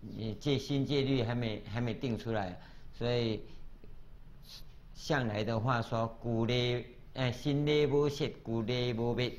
[0.00, 2.60] 你戒新戒律还没还没定出来，
[2.98, 3.40] 所以
[4.96, 9.32] 向来的话说，古来哎新来无谢，古来无灭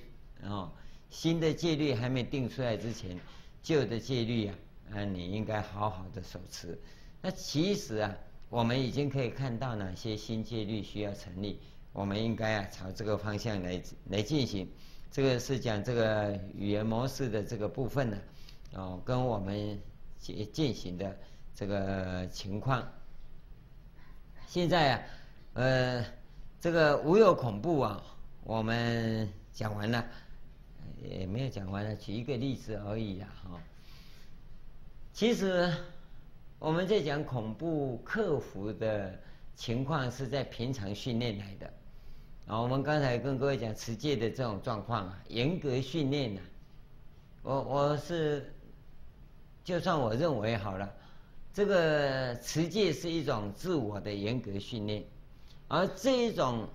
[0.44, 0.72] 哦，
[1.10, 3.20] 新的戒律还没定出来之前，
[3.62, 4.56] 旧的戒律啊，
[4.94, 6.80] 啊，你应该好好的守持。
[7.22, 8.16] 那其实啊，
[8.50, 11.60] 我们已经可以看到哪些新戒律需要成立，
[11.92, 14.70] 我们应该啊朝这个方向来来进行。
[15.10, 18.18] 这个是讲这个语言模式的这个部分呢，
[18.74, 19.82] 哦，跟我们
[20.20, 21.18] 进进行的
[21.56, 22.88] 这个情况。
[24.48, 25.02] 现在啊，
[25.58, 26.06] 呃，
[26.62, 28.04] 这个无有恐怖啊，
[28.44, 30.06] 我们讲完了，
[31.02, 33.60] 也没有讲完了，举一个例子而已啊，哈。
[35.14, 35.74] 其实
[36.60, 39.20] 我们在讲恐怖克服的
[39.56, 41.74] 情况，是在平常训练来的。
[42.46, 46.42] 啊，我们刚才跟各位讲持戒的这种状况啊，严格训练呐。
[47.42, 48.54] 我我是，
[49.64, 50.94] 就算我认为好了，
[51.52, 55.04] 这个持戒是一种自我的严格训练，
[55.68, 56.68] 而这一种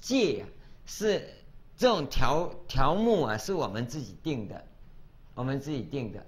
[0.00, 0.44] 戒，
[0.84, 1.28] 是
[1.76, 4.64] 这种条条目啊，是我们自己定的，
[5.34, 6.26] 我们自己定的。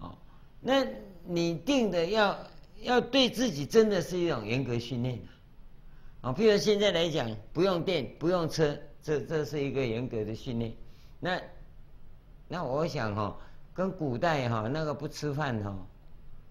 [0.00, 0.16] 哦，
[0.60, 0.86] 那
[1.24, 2.38] 你定的要
[2.82, 5.18] 要对自己真的是一种严格训练。
[6.20, 10.72] 啊，譬如现在来讲，不用电，不用车，这这是一个严格的训练。
[11.20, 11.40] 那
[12.48, 13.36] 那我想哈，
[13.74, 15.76] 跟古代哈那个不吃饭哈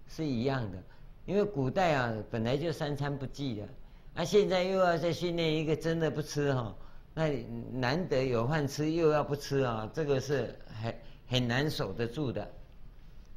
[0.06, 0.80] 是一样的，
[1.26, 3.68] 因为古代啊本来就三餐不继的，
[4.14, 6.74] 啊现在又要再训练一个真的不吃哈，
[7.14, 7.28] 那
[7.72, 10.94] 难得有饭吃又要不吃啊，这个是很
[11.26, 12.48] 很难守得住的。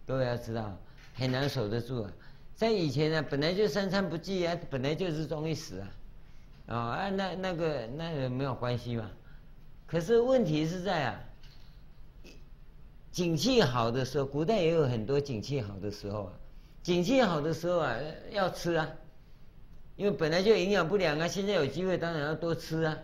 [0.05, 0.77] 各位要知道，
[1.13, 2.11] 很难守得住啊。
[2.55, 5.87] 在以前呢，本来就三餐不济啊，本来就是容易死啊。
[6.67, 9.09] 啊、哦，啊，那那个那个没有关系嘛。
[9.85, 11.19] 可是问题是在啊，
[13.11, 16.33] 景气好的时候，古代也有很多景气好的时候啊。
[16.83, 17.95] 景气好的时候啊，
[18.31, 18.87] 要吃啊，
[19.97, 22.97] 因为本来就营养不良啊，现在有机会当然要多吃啊。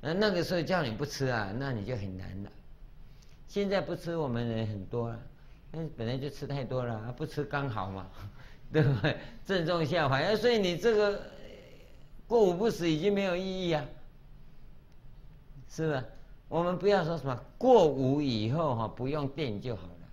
[0.00, 2.50] 那那个时候叫你不吃啊，那你就很难了。
[3.48, 5.18] 现在不吃，我们人很多啊，
[5.72, 8.06] 那本来就吃太多了，不吃刚好嘛，
[8.72, 9.16] 对不对？
[9.44, 11.20] 正中下怀，所以你这个。
[12.28, 13.86] 过午不食已经没有意义啊，
[15.70, 16.04] 是吧？
[16.48, 20.08] 我们不要说什么过午以后哈不用电就好了。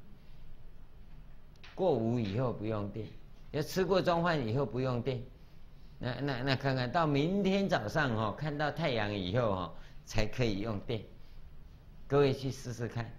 [1.73, 3.07] 过午以后不用电，
[3.49, 5.19] 要吃过中饭以后不用电。
[6.03, 11.01] 那那那看看到明天早上哦看到太阳以后哦才可以用电。
[12.05, 13.09] 各位去试试看，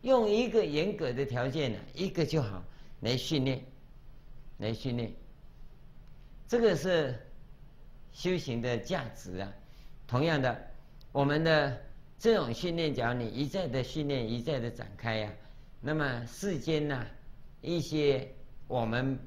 [0.00, 2.64] 用一个严格的条件呢，一个就好
[3.00, 3.62] 来训练，
[4.56, 5.12] 来训练。
[6.48, 7.14] 这个是。
[8.14, 9.50] 修行的价值啊，
[10.06, 10.54] 同样的，
[11.12, 11.80] 我们的
[12.18, 15.32] 这种训练，只要你一再的训练，一再的展开呀、啊，
[15.80, 17.06] 那么世间呢、
[17.62, 18.30] 一些
[18.68, 19.18] 我们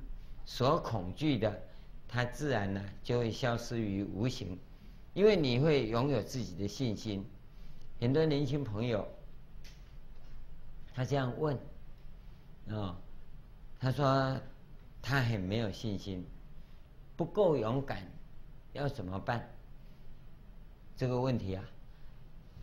[0.46, 1.52] 所恐惧的，
[2.08, 4.58] 它自然呢就会消失于无形，
[5.14, 7.26] 因为你会拥有自己的信心。
[8.00, 9.08] 很多年轻朋友，
[10.94, 11.58] 他这样问，
[12.70, 12.98] 啊、
[13.80, 14.38] 他说
[15.02, 16.26] 他很没有信心，
[17.16, 18.06] 不够勇敢。
[18.74, 19.50] 要怎么办？
[20.98, 21.64] 这个问题啊，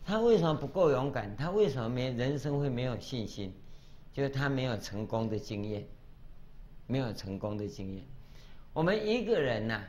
[0.05, 1.35] 他为什么不够勇敢？
[1.35, 3.51] 他为什么没人生会没有信心？
[4.13, 5.87] 就是他没有成功的经验，
[6.85, 8.05] 没有成功的经验。
[8.73, 9.83] 我们一个人呐、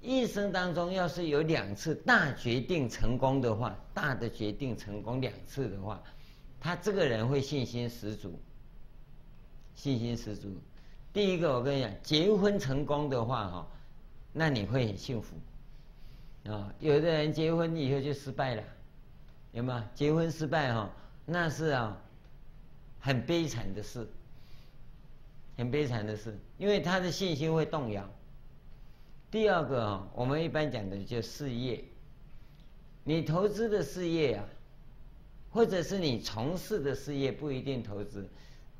[0.00, 6.02] 一生当中要是有两次大决定成功的话，大的决定成功两次的话，
[6.58, 8.40] 他这个人会信心十足，
[9.74, 10.48] 信心十足。
[11.12, 13.68] 第一个，我跟你讲，结婚成功的话，哈，
[14.32, 15.36] 那你会很幸福。
[16.50, 18.62] 啊、有的人结婚以后就失败了，
[19.52, 19.88] 有吗？
[19.94, 20.90] 结婚失败哈、哦，
[21.26, 21.96] 那是啊，
[22.98, 24.08] 很悲惨的事，
[25.56, 28.08] 很悲惨的事，因为他的信心会动摇。
[29.32, 31.82] 第二个啊，我们一般讲的就事业，
[33.02, 34.44] 你投资的事业啊，
[35.50, 38.28] 或者是你从事的事业不一定投资，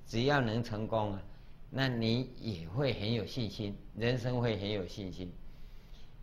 [0.06, 1.22] 只要能成功啊，
[1.70, 5.32] 那你也会很有信心，人生会很有信心。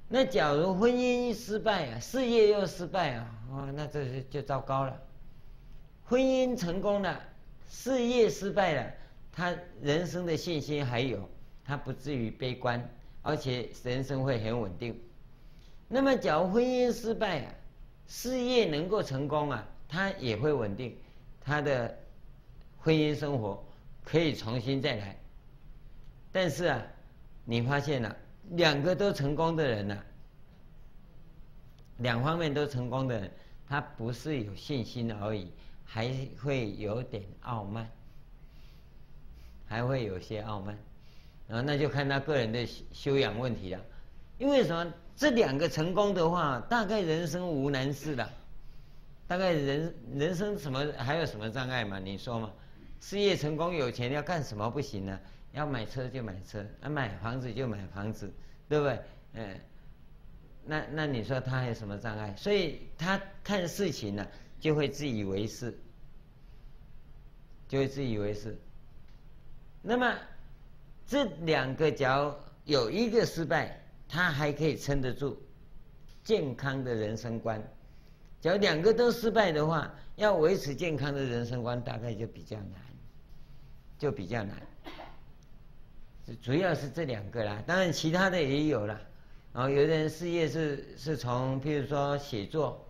[0.08, 4.96] 那假如婚姻失败啊，事业又失败啊，哦，那这就就糟糕了。
[6.06, 7.20] 婚姻成功了，
[7.68, 8.94] 事业失败了，
[9.32, 11.28] 他人生的信心还有，
[11.66, 12.88] 他不至于悲观，
[13.22, 14.99] 而且人生会很稳定。
[15.88, 17.53] 那么，假如婚姻失败啊，
[18.07, 20.95] 事业能够成功啊，他也会稳定，
[21.41, 21.97] 他的
[22.78, 23.63] 婚姻生活
[24.03, 25.17] 可以重新再来。
[26.32, 26.82] 但是啊，
[27.45, 28.15] 你发现了。
[28.53, 30.03] 两个都成功的人呢、
[31.97, 33.32] 两方面都成功的人，
[33.67, 35.51] 他不是有信心而已，
[35.86, 36.11] 还
[36.41, 37.88] 会有点傲慢，
[39.67, 40.76] 还会有些傲慢，
[41.50, 43.82] 啊，那就看他个人的修养问题了。
[44.38, 44.93] 因为什么？
[45.16, 48.32] 这两个成功的话，大概人生无难事了，
[49.28, 52.00] 大概人人生什么还有什么障碍嘛？
[52.00, 52.50] 你说嘛？
[53.02, 55.20] 事业成功有钱要干什么不行呢？
[55.52, 58.32] 要买车就买车，要买房子就买房子，
[58.70, 59.00] 对不对？
[59.34, 59.60] 嗯，
[60.66, 62.34] 那那你说他还有什么障碍？
[62.38, 64.26] 所以他看事情呢，
[64.58, 65.78] 就会自以为是，
[67.68, 68.58] 就会自以为是。
[69.82, 70.16] 那么
[71.10, 75.41] 这两个角有一个失败，他还可以撑得住
[76.24, 77.60] 健康的人生观。
[78.39, 82.76] 假如两个都失败的话，要维持健康的人生观，大概就比较难，
[83.97, 84.55] 就比较难。
[86.43, 89.01] 主要是这两个啦，当然其他的也有啦。
[89.51, 92.88] 然后有的人事业是是从譬如说写作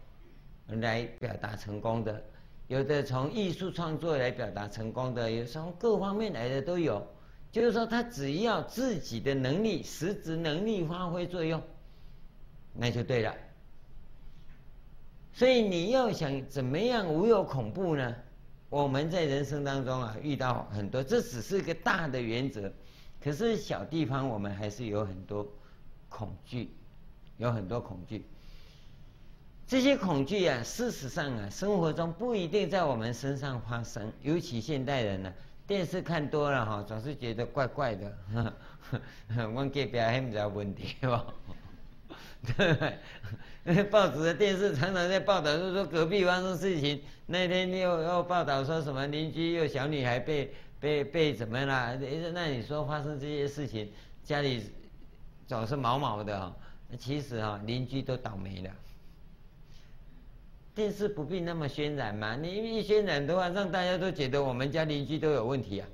[0.68, 2.22] 来表达成功的，
[2.68, 7.02] 有的从艺术创作来表达成功的，有从各方面来的都有。
[7.52, 11.62] 就是说，他只要自己的能力、实质能力发挥作用，
[12.74, 13.36] 那就对了。
[15.34, 18.16] 所以你要想怎么样无有恐怖呢？
[18.70, 22.72] 我们在人生当中啊遇到很多，这只是个大的原则。
[23.24, 25.48] 可是小地方我们还是有很多
[26.08, 26.70] 恐惧，
[27.38, 28.26] 有很多恐惧。
[29.66, 34.12] 这些恐惧啊，事实上啊，生活中不一定在我们身上发生。
[34.22, 35.34] 尤其现代人呢、
[35.70, 38.12] 电视看多了哈，总是觉得怪怪的。
[39.54, 41.24] 我隔壁还没有问题吧？
[42.58, 42.80] 对不
[43.64, 43.84] 对？
[43.84, 47.00] 报纸的电视常常在报道，就说隔壁发生事情。
[47.28, 50.52] 那天又又报道说什么邻居又小女孩被。
[50.82, 51.98] 被被怎么了？
[52.34, 53.92] 那你说发生这些事情，
[54.24, 54.64] 家里
[55.46, 56.56] 总是毛毛的哦。
[56.98, 58.72] 其实啊，邻居都倒霉了。
[60.80, 65.88] 电视不必那么渲染嘛，你一渲染的话，让大家都觉得我们家邻居都有问题啊，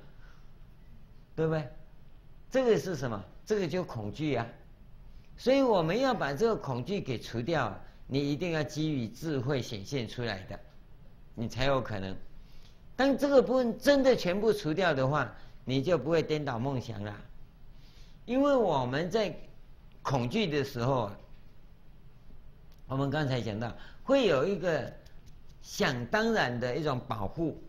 [1.34, 1.68] 对不对？
[2.52, 3.20] 这个是什么？
[3.44, 4.46] 这个就恐惧啊。
[5.36, 7.76] 所以我们要把这个恐惧给除掉，
[8.06, 10.56] 你一定要基于智慧显现出来的，
[11.34, 12.14] 你才有可能。
[12.94, 15.34] 当这个部分真的全部除掉的话，
[15.64, 17.12] 你就不会颠倒梦想了。
[18.24, 19.36] 因为我们在
[20.00, 21.10] 恐惧的时候，
[22.86, 23.74] 我们刚才讲到
[24.06, 24.90] 会有一个
[25.60, 27.60] 想当然的一种保护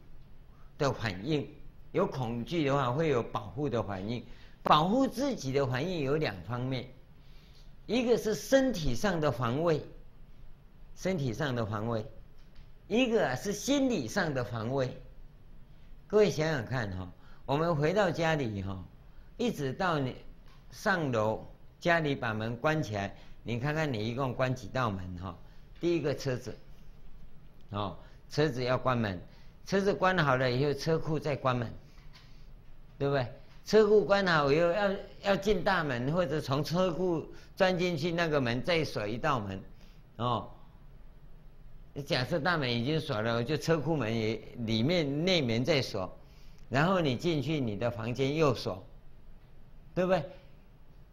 [0.78, 1.50] 的反应。
[1.94, 4.24] 有恐惧的话，会有保护的反应。
[4.62, 6.88] 保护自己的反应有两方面，
[7.88, 9.84] 一个是身体上的防卫，
[10.96, 12.04] 身体上的防卫；
[12.88, 14.96] 一个是心理上的防卫。
[16.06, 17.12] 各位想想看哈，
[17.48, 18.84] 我们回到家里哈，
[19.38, 20.16] 一直到你
[20.70, 21.48] 上楼，
[21.80, 25.36] 家里把门关起来，你看看你一共关几道门哈？
[25.80, 26.56] 第一个车子，
[27.72, 27.98] 哦，
[28.30, 29.22] 车子要关门，
[29.66, 31.72] 车子关好了以后，车库再关门，
[32.98, 33.28] 对不对？
[33.66, 37.26] 车库关好以后，要要进大门或者从车库
[37.56, 39.62] 钻进去那个门，再锁一道门，
[40.18, 40.50] 哦。
[42.06, 46.16] 假设大门已经锁了，就车库门也里面内门在锁，
[46.70, 48.86] 然后你进去你的房间又锁，
[49.96, 50.24] 对不对？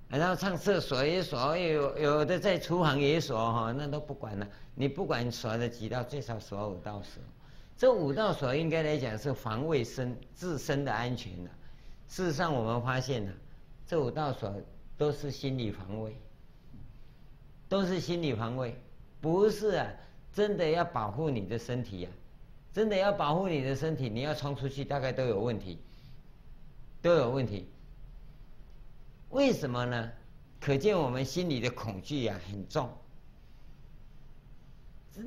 [0.09, 4.47] 然后上厕所也锁，有有的在厨房也锁哈，那都不管了。
[4.75, 7.23] 你不管锁了几道，最少锁五道锁。
[7.77, 11.51] 这五道锁应该来讲是防卫身自身的安全的。
[12.09, 13.33] 事实上，我们发现了
[13.87, 14.55] 这五道锁
[14.97, 16.17] 都是心理防卫，
[17.69, 18.81] 都是心理防卫，
[19.21, 19.87] 不是啊。
[20.33, 25.79] 真的要保护你的身体呀、啊，真的要保护你的身体，你要冲出去，大概都有问题，
[27.01, 27.69] 都有问题。
[29.35, 30.13] 为什么呢？
[30.61, 32.89] 可见我们心里的恐惧呀、啊、很重。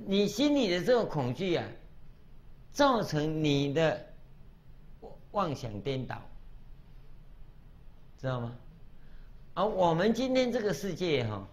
[0.06, 1.68] 你心里的这种恐惧、啊，
[2.72, 4.08] 造成你的
[5.32, 6.22] 妄想颠倒，
[8.18, 8.56] 知道吗？
[9.54, 11.46] 而我们今天这个世界哈，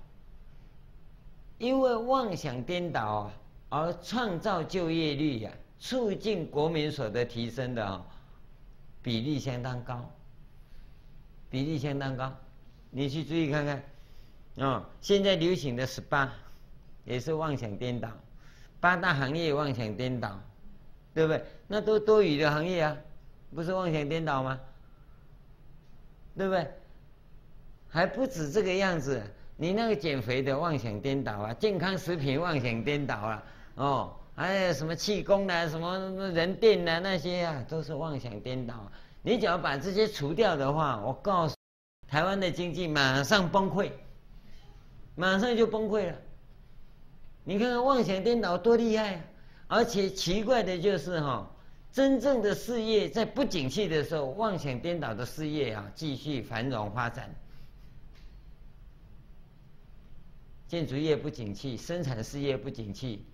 [1.58, 3.32] 因为妄想颠倒啊。
[3.70, 8.06] 而创造就业率呀、啊，促进国民所得提升的啊，
[9.02, 10.08] 比例相当高，
[11.50, 12.32] 比例相当高，
[12.96, 13.82] 你去注意看看，
[14.58, 16.28] 哦，现在流行的 SPA，
[17.04, 18.08] 也是妄想颠倒，
[18.78, 20.40] 八大行业妄想颠倒，
[21.12, 21.44] 对不对？
[21.66, 22.96] 那都多余的行业啊，
[23.52, 24.60] 不是妄想颠倒吗？
[26.36, 26.70] 对不对？
[27.88, 29.20] 还不止这个样子，
[29.56, 33.42] 你那个减肥的妄想颠倒啊，健康食品妄想颠倒啊。
[33.74, 35.98] 哦，还有什么气功啊，什么
[36.30, 38.88] 人电啊，那些啊，都是妄想颠倒。
[39.22, 41.56] 你只要把这些除掉的话，我告诉，
[42.08, 43.90] 台湾的经济马上崩溃，
[45.14, 46.16] 马上就崩溃了。
[47.44, 49.24] 你看看妄想颠倒多厉害啊！
[49.66, 51.50] 而且奇怪的就是哈，
[51.92, 57.34] 真正的事业在不景气的时候，妄想颠倒的事业啊，继续繁荣发展。
[60.68, 63.24] 建筑业不景气，生产事业不景气。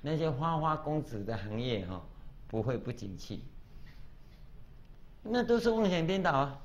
[0.00, 2.00] 那些花花公子的行业哈，
[2.48, 3.44] 不会不景气，
[5.22, 6.61] 那都是妄想颠倒啊！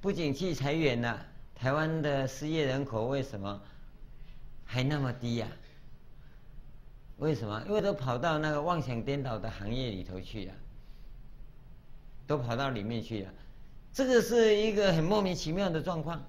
[0.00, 3.60] 不景气裁员了，台湾的失业人口为什么
[4.64, 5.48] 还那么低呀、
[7.16, 7.60] 为什么？
[7.66, 10.54] 因为都跑到那个妄想颠倒的行业里头去了，
[12.26, 13.30] 都跑到里面去了。
[13.92, 16.22] 这个是一个很莫名其妙的状况，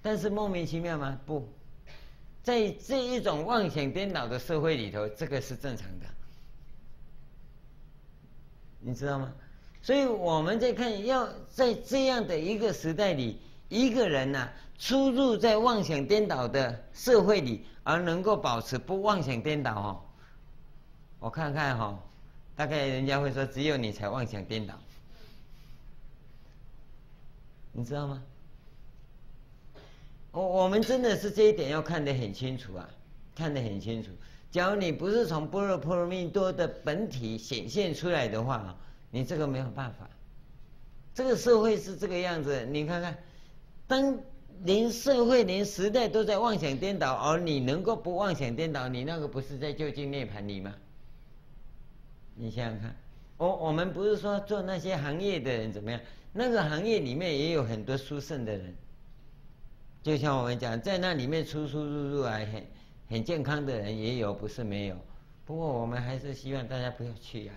[0.00, 1.18] 但是莫名其妙吗？
[1.26, 1.48] 不，
[2.44, 6.06] 在这一种妄想颠倒的社会里头，这个是正常的，
[8.78, 9.34] 你知道吗？
[9.82, 20.00] 所以我们在看，要在这样的一个时代里，一个人呐、啊，出入在妄想颠倒的社会里，而能够保持不妄想颠倒哦，
[21.18, 21.98] 我看看哈、哦，
[22.54, 24.74] 大概人家会说，只有你才妄想颠倒。
[27.72, 28.22] 你知道吗？
[30.30, 32.88] 我我们真的是这一点要看得很清楚啊，
[33.34, 34.10] 看得很清楚。
[34.50, 38.76] 假如你不是从般若波罗蜜多的本体显现出来的话啊，
[39.12, 40.10] 你这个没有办法。
[41.14, 43.16] 这个社会是这个样子，你看看，
[43.86, 44.18] 当
[44.64, 50.74] 连社会连时代都在妄想颠倒，而你能够不妄想颠倒，你那个不是在究竟涅槃里吗？
[52.34, 52.96] 你想想看，
[53.36, 56.00] 我我们不是说做那些行业的人怎么样？
[56.32, 58.74] 那个行业里面也有很多殊胜的人，
[60.02, 62.66] 就像我们讲，在那里面出出入入啊，很
[63.10, 64.96] 很健康的人也有，不是没有。
[65.44, 67.52] 不过我们还是希望大家不要去呀、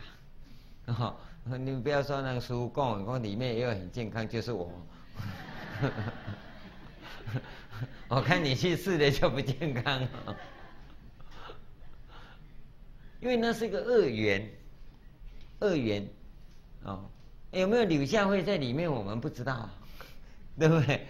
[0.87, 1.15] 啊， 哦，
[1.47, 4.71] 你不要说那个书供，供里面也有很健康，就是我。
[8.07, 10.01] 我看你去试的就不健康，
[13.19, 14.49] 因为那是一个恶缘，
[15.59, 16.07] 恶缘，
[16.83, 17.09] 哦。
[17.51, 18.91] 有没有柳下惠在里面？
[18.91, 19.69] 我们不知道，
[20.59, 21.07] 对不对？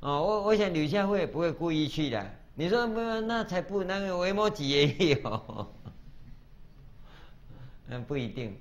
[0.00, 2.30] 哦，我我想柳下惠也不会故意去的。
[2.54, 5.72] 你说不，那才不，那个维摩詰也有，
[7.88, 8.58] 嗯，不一定。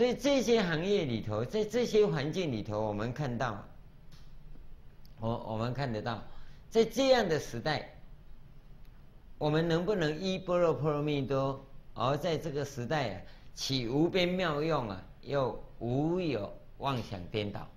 [0.00, 3.62] 所以这些行业里头，在这些环境里头，我们看到，
[5.18, 6.22] 我我们看得到，
[6.70, 7.86] 在这样的时代，
[9.36, 13.20] 我们能不能依般若波罗蜜多，而在这个时代啊，
[13.54, 15.62] 起无边妙用啊，又。
[15.80, 17.68] 无有妄想颠倒，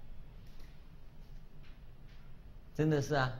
[2.73, 3.33] 真的是啊！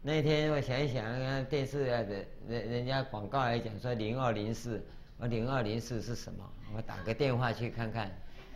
[0.00, 4.82] 那天我想一想，看电视啊，人人人家广告来讲说零二零四，
[5.18, 6.50] 我零二零四是什么？
[6.74, 8.10] 我打个电话去看看，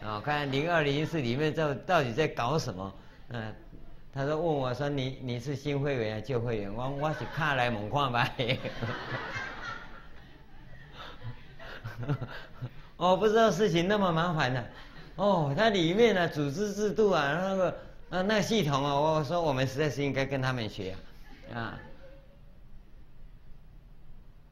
[0.05, 2.94] 啊，看看零二零四里面到到底在搞什么？
[3.28, 3.55] 嗯，
[4.12, 6.72] 他说问我说你你是新会员啊旧会员？
[6.72, 8.28] 我我是卡来猛矿吧。
[12.96, 14.62] 我 不知道事情那么麻烦呢、
[15.16, 17.70] 哦，它里面的组织制度啊，那个
[18.11, 20.94] 啊那系统啊，我说我们实在是应该跟他们学
[21.55, 21.80] 啊，啊。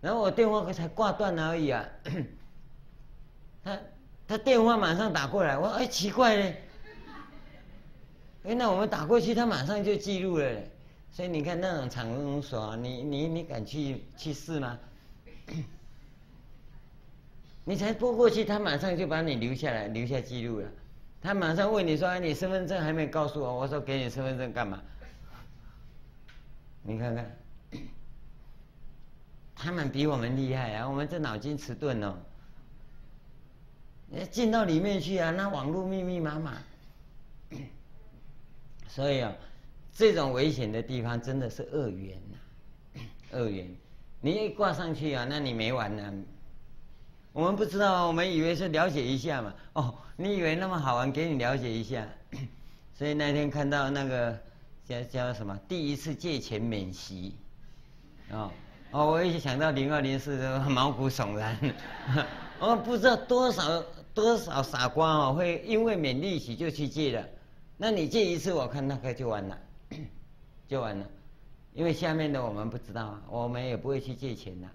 [0.00, 1.84] 然后我电话才挂断了而已啊，
[3.62, 3.78] 他
[4.32, 6.62] 他电话马上打过来，我说哎奇怪嘞，
[8.44, 10.50] 哎那我们打过去，他马上就记录了，
[11.10, 14.78] 所以你看那种场所，你你你敢去去试吗？
[17.66, 20.68] 你才拨过去，他马上就把你留下来，留下记录了。
[21.20, 24.82] 他马上问你说：“你身份证还没告诉我。”我说：“给你身份证干嘛？”
[26.82, 27.36] 你看看，
[29.54, 30.88] 他们比我们厉害啊！
[30.88, 32.16] 我们这脑筋迟钝哦。
[34.30, 36.54] 进到里面去啊，那网络密密麻麻。
[38.88, 39.32] 所以啊，
[39.94, 43.00] 这种危险的地方真的是恶缘呐，
[43.38, 43.66] 恶缘。
[44.20, 46.12] 你一挂上去啊，那你没完了。
[47.32, 49.54] 我们不知道，我们以为是了解一下嘛。
[49.72, 52.06] 哦，你以为那么好玩，给你了解一下。
[52.94, 54.38] 所以那天看到那个
[54.84, 57.34] 叫叫什么，第一次借钱免息，
[58.30, 58.50] 哦
[58.90, 60.36] 哦，我一想到零二零四，
[60.68, 61.58] 毛骨悚然。
[62.60, 63.82] 我不知道多少
[64.14, 67.28] 多少傻瓜哦，会因为免利息就去借了。
[67.76, 69.58] 那你借一次，我看那个就完了，
[70.68, 71.06] 就完了。
[71.74, 74.68] 因为下面的我们不知道啊，我们也不会去借钱的。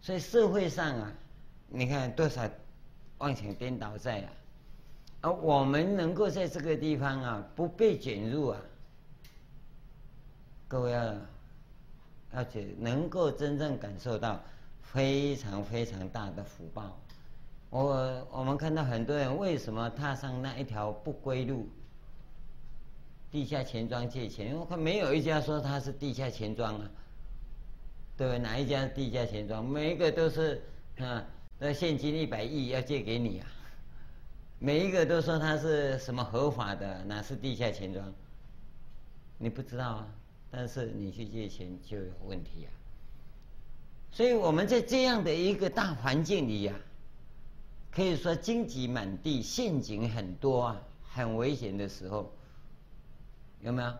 [0.00, 1.12] 所以社会上啊。
[1.68, 2.48] 你看多少
[3.18, 4.30] 妄想颠倒在啊，
[5.22, 8.60] 而我们能够在这个地方啊不被卷入啊，
[10.68, 11.14] 各位要
[12.34, 14.40] 要觉能够真正感受到
[14.80, 16.96] 非常非常大的福报。
[17.70, 21.68] 我我们看到很多人为什么踏上那一条不归路？
[23.30, 26.90] 地下钱庄借钱，我看没有一家说他是地下钱庄啊，
[28.16, 28.38] 对不对？
[28.38, 29.68] 哪一家地下钱庄？
[29.68, 30.62] 每一个都是
[30.98, 31.24] 啊。
[31.58, 33.46] 那现金一百亿要借给你啊？
[34.58, 38.12] 每一个都说他是什么合法的，哪是地下钱庄？
[39.38, 40.08] 你不知道啊？
[40.50, 42.70] 但是你去借钱就有问题啊！
[44.12, 46.74] 所以我们在这样的一个大环境里呀、
[47.96, 50.82] 可以说荆棘满地、陷阱很多啊，
[51.14, 52.30] 很危险的时候，
[53.62, 53.90] 有没有？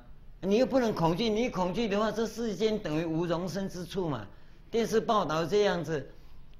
[0.43, 4.29] 你又不能恐惧，你恐惧的话，这世间等于无容身之处嘛。
[4.71, 6.11] 电视报道这样子，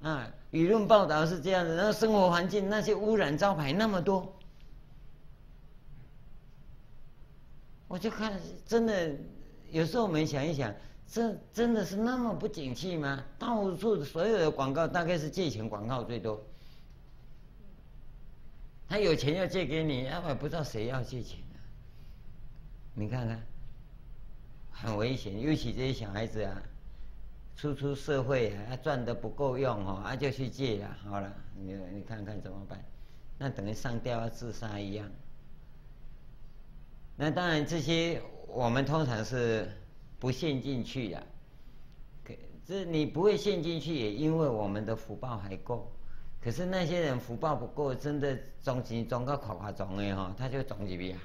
[0.01, 4.35] 啊，舆论报道是这样子，然后生活环境那些污染招牌那么多，
[7.87, 8.33] 我就看
[8.65, 9.15] 真的，
[9.69, 10.73] 有时候我们想一想，
[11.05, 13.23] 这真的是那么不景气吗？
[13.37, 16.43] 到处所有的广告，大概是借钱广告最多。
[18.87, 21.57] 他有钱要借给你，要不然不知道谁要借钱啊。
[22.93, 23.41] 你看看，
[24.71, 26.61] 很危险，尤其这些小孩子啊。
[27.55, 32.79] 初出社会啊，赚的不够用哦，啊就去借了，好了，你你看看怎么办？
[33.39, 35.09] 那等于上吊要自杀一样。
[37.15, 39.67] 那当然这些我们通常是
[40.19, 41.23] 不陷进去的，
[42.63, 45.91] 这你不会陷进去，也因为我们的福报还够。
[46.47, 51.19] 可是那些人福报不够，真的中钱中个夸夸中的哈，他就中几笔啊，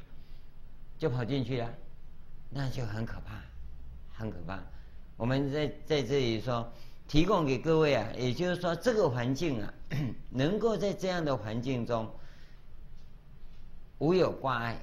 [0.99, 1.71] 就跑进去了，
[2.51, 3.41] 那就很可怕，
[4.13, 4.61] 很可怕。
[5.17, 6.69] 我们在在这里说，
[7.07, 9.73] 提供给各位啊，也就是说，这个环境啊，
[10.29, 12.13] 能够在这样的环境中，
[13.99, 14.77] 无有挂碍，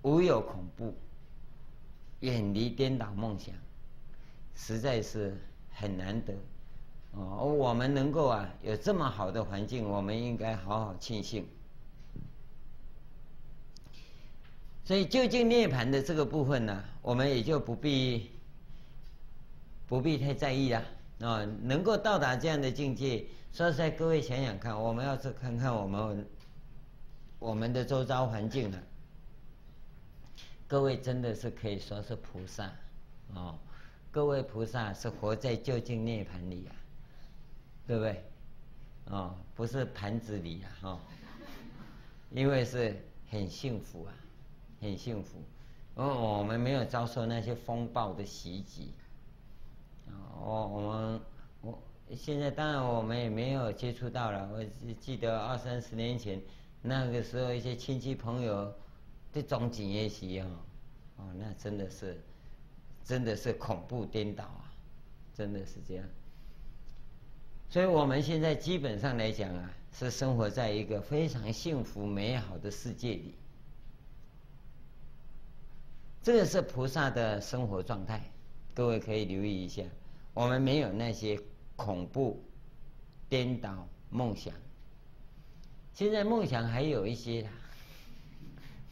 [0.00, 0.96] 无有恐怖，
[2.20, 3.54] 远离颠倒梦想，
[4.54, 5.38] 实在是
[5.70, 6.32] 很难得
[7.12, 7.44] 哦。
[7.44, 11.46] 我们能够啊有这么好的环境，我们应该好好庆幸。
[14.84, 18.30] 所以究竟涅槃的这个部分呢、我们也就不必。
[19.88, 20.82] 不必太在意啦，
[21.20, 26.26] 啊，能够到达这样的境界，说实在，各位想想看，我们要是看看我们
[27.38, 28.82] 我们的周遭环境啊，
[30.66, 32.72] 各位真的是可以说是菩萨，
[33.34, 33.58] 哦，
[34.10, 36.72] 各位菩萨是活在究竟涅槃里啊，
[37.86, 38.24] 对不对？
[39.06, 41.00] 哦，不是盘子里啊，哈，
[42.30, 42.96] 因为是
[43.28, 44.14] 很幸福啊，
[44.80, 45.38] 很幸福，
[45.96, 48.92] 哦我们没有遭受那些风暴的袭击。
[50.06, 51.20] 哦，我们
[51.62, 51.82] 我
[52.16, 54.48] 现在当然我们也没有接触到了。
[54.52, 54.64] 我
[55.00, 56.40] 记得二三十年前
[56.80, 58.72] 那个时候，一些亲戚朋友
[59.32, 60.48] 的总经验习啊，
[61.16, 62.20] 哦，那真的是
[63.04, 64.72] 真的是恐怖颠倒啊，
[65.34, 66.06] 真的是这样。
[67.72, 73.34] 所以我们现在基本上来讲啊，是生活在一个非常幸福美好的世界里。
[76.22, 78.30] 这个是菩萨的生活状态，
[78.74, 79.82] 各位可以留意一下。
[80.34, 81.40] 我们没有那些
[81.74, 82.44] 恐怖、
[83.30, 84.52] 颠倒梦想。
[85.94, 87.48] 现在梦想还有一些，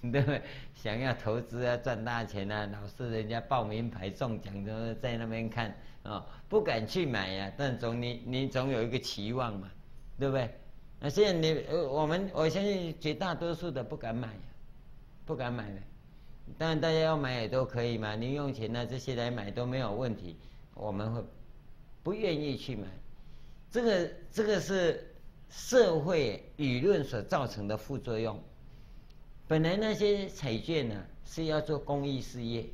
[0.11, 0.42] 对不对？
[0.74, 5.68] 想要投资啊，赚大钱啊，老是人家报名牌中奖，都在那边看
[6.03, 7.53] 啊、哦，不敢去买呀、啊。
[7.57, 9.70] 但总你你总有一个期望嘛，
[10.18, 10.48] 对不对？
[11.01, 14.28] 那现在你，我们我相信绝大多数的不敢买，
[15.26, 15.76] 不敢买的。
[16.59, 20.36] 当然大家要买也都可以嘛，你用钱呢、啊、这些来买都没有问题。
[20.74, 21.22] 我们会
[22.03, 22.86] 不愿意去买，
[23.70, 25.14] 这个这个是
[25.51, 28.42] 社会舆论所造成的副作用。
[29.51, 30.94] 本来那些彩券呢
[31.26, 32.64] 是要做公益事业，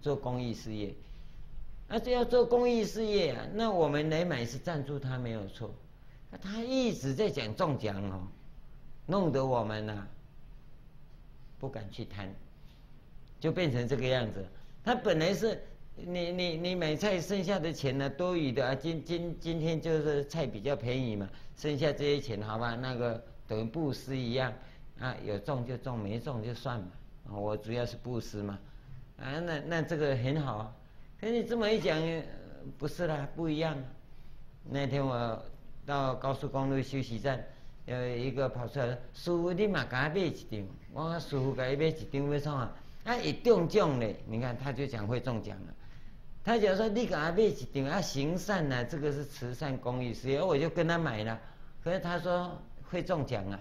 [0.00, 0.94] 做公益事业，
[1.86, 5.70] 那这要做公益事业啊，那我们来买是赞助他没有错，
[6.40, 8.26] 他一直在讲中奖哦，
[9.04, 10.08] 弄得我们呢
[11.60, 12.34] 不敢去贪，
[13.38, 14.42] 就变成这个样子。
[14.82, 15.60] 他本来是。
[15.94, 18.08] 你你你买菜剩下的钱呢？
[18.08, 22.74] 多余的啊，今今今天就是菜比较便宜嘛，剩下这些钱好吧？
[22.76, 24.50] 那个等于布施一样
[25.02, 26.86] 啊，有中就中，没中就算嘛。
[27.28, 28.58] 我主要是布施嘛，
[29.16, 30.72] 啊，那那这个很好。
[31.20, 32.00] 可是你这么一讲，
[32.78, 33.76] 不是啦，不一样。
[34.64, 35.42] 那天我
[35.84, 37.44] 到高速公路休息站，
[37.86, 42.72] 有一个跑出来说：“师傅，你嘛给他买一张。”我说：“师傅，给他买一张为什么？
[43.04, 44.14] 啊，一中奖嘞！
[44.28, 45.74] 你看他就讲会中奖了。”
[46.44, 51.40] 他讲说：“你给他买一张啊，行善呐、这个是慈善公益事业，我就跟他买了。
[51.82, 52.56] 可是他说
[52.88, 53.58] 会中奖啊，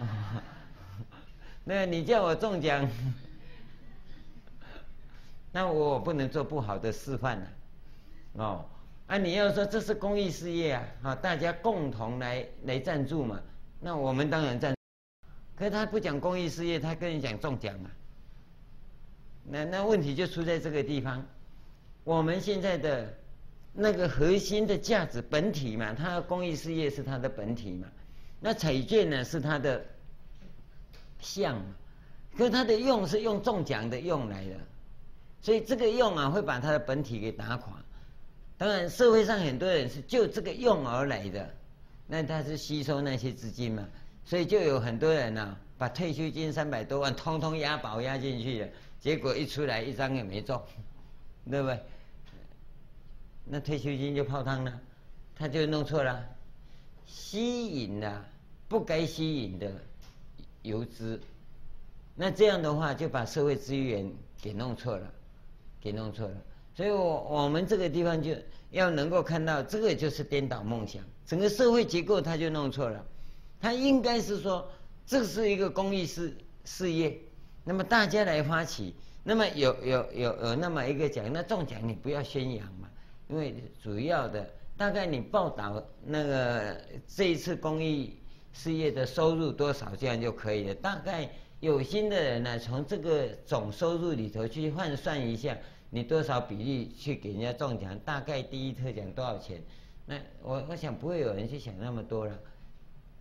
[1.64, 2.88] 那你叫我中奖，
[5.52, 7.50] 那我不能做不好的示范了、啊。
[8.34, 8.64] 哦，
[9.06, 13.40] 啊，你要说这是公益事业啊，啊，大家共同来来赞助嘛，
[13.80, 14.76] 那我们当然赞助。
[15.56, 17.90] 可是他不讲公益事业，他跟你讲中奖啊，
[19.44, 21.24] 那那问题就出在这个地方。”
[22.02, 23.14] 我们现在的
[23.74, 27.86] 那个核心的价值本体嘛，他的公益事业是他的本体嘛，
[28.40, 29.84] 那彩券呢是它的
[31.20, 31.62] 相，
[32.36, 34.56] 可它的用是用中奖的用来的，
[35.42, 37.74] 所以这个用啊会把它的本体给打垮。
[38.56, 41.54] 当然社会上很多人是就这个用而来的，
[42.06, 43.86] 那他是吸收那些资金嘛，
[44.24, 48.68] 所以就有很多人啊，把退休金三百多万通通押宝押进去了，
[49.00, 50.62] 结果一出来一张也没中，
[51.50, 51.80] 对不对？
[53.44, 54.80] 那退休金就泡汤了，
[55.34, 56.22] 他就弄错了，
[57.06, 58.24] 吸引了
[58.68, 59.72] 不该吸引的
[60.62, 61.20] 游资，
[62.14, 65.10] 那这样的话就把社会资源给弄错了，
[65.80, 66.34] 给弄错了。
[66.74, 68.34] 所以我我们这个地方就
[68.70, 71.02] 要能够看到，这个就是颠倒梦想。
[71.26, 73.04] 整个社会结构他就弄错了，
[73.60, 74.68] 他应该是说，
[75.06, 77.16] 这是一个公益事事业，
[77.64, 82.88] 那么大家来发起，那么有有有有那么一个奖，那中奖你不要宣扬嘛，
[83.28, 84.48] 因为主要的
[84.80, 88.16] 大概你报道那个这一次公益
[88.54, 90.74] 事业的收入多少，这样就可以了。
[90.76, 91.28] 大概
[91.60, 95.54] 有心的人呢，从这个总收入里头去换算一下，
[95.90, 99.62] 你多少比例去给人家中奖，大概第一特奖多少钱？
[100.06, 102.38] 那我我想不会有人去想那么多了，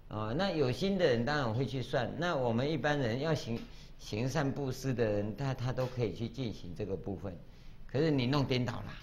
[0.07, 2.09] 哦，那有心的人当然会去算。
[2.17, 3.59] 那我们一般人要行
[3.99, 7.37] 行善布施的人，他他都可以去进行这个部分。
[7.85, 8.93] 可是你弄颠倒了，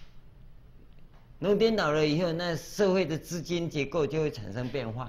[1.38, 5.04] 弄颠倒了以后，那社会的资金结构就会产生变化。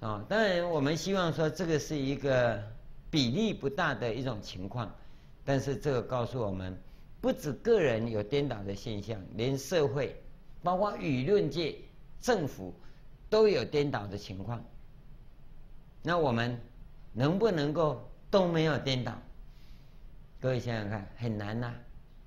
[0.00, 2.62] 啊、哦，当然我们希望说这个是一个
[3.10, 4.94] 比例不大的一种情况，
[5.44, 6.76] 但是这个告诉我们，
[7.20, 10.20] 不止个人有颠倒的现象，连社会。
[10.62, 11.76] 包括舆论界、
[12.22, 12.74] 政府
[13.28, 14.64] 都有颠倒的情况，
[16.02, 16.58] 那我们
[17.12, 19.12] 能不能够都没有颠倒？
[20.40, 21.74] 各位想想看，很难呐、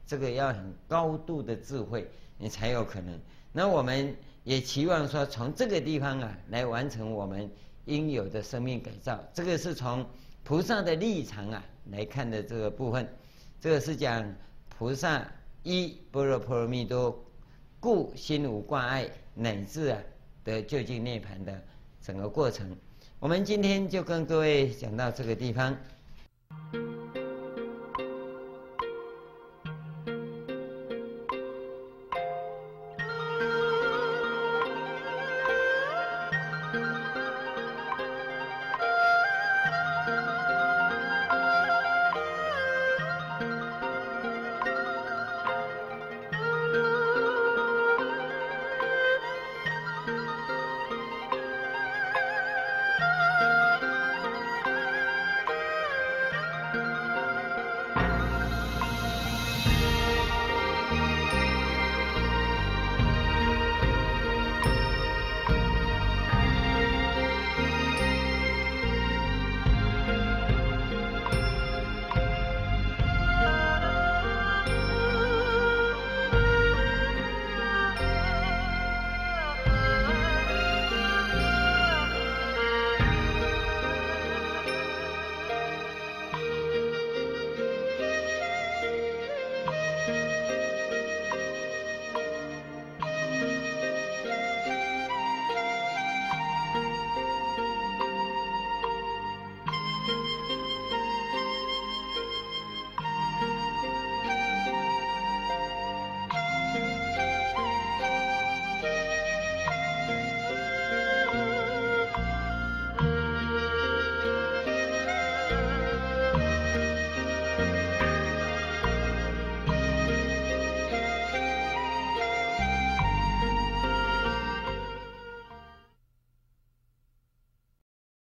[0.06, 2.08] 这个要很高度的智慧，
[2.38, 3.20] 你才有可能。
[3.52, 7.50] 那我们也期望说，从这个地方啊，来完成我们
[7.86, 9.24] 应有的生命改造。
[9.34, 10.06] 这个是从
[10.44, 13.08] 菩萨的立场啊来看的这个部分。
[13.60, 14.36] 这个是讲
[14.70, 15.26] 菩萨
[15.64, 17.24] 一般若波罗蜜多。
[17.80, 20.00] 故心无挂碍，乃至啊
[20.44, 21.62] 得究竟涅槃的
[22.02, 22.76] 整个过程，
[23.20, 25.78] 我们今天就跟各位讲到这个地方。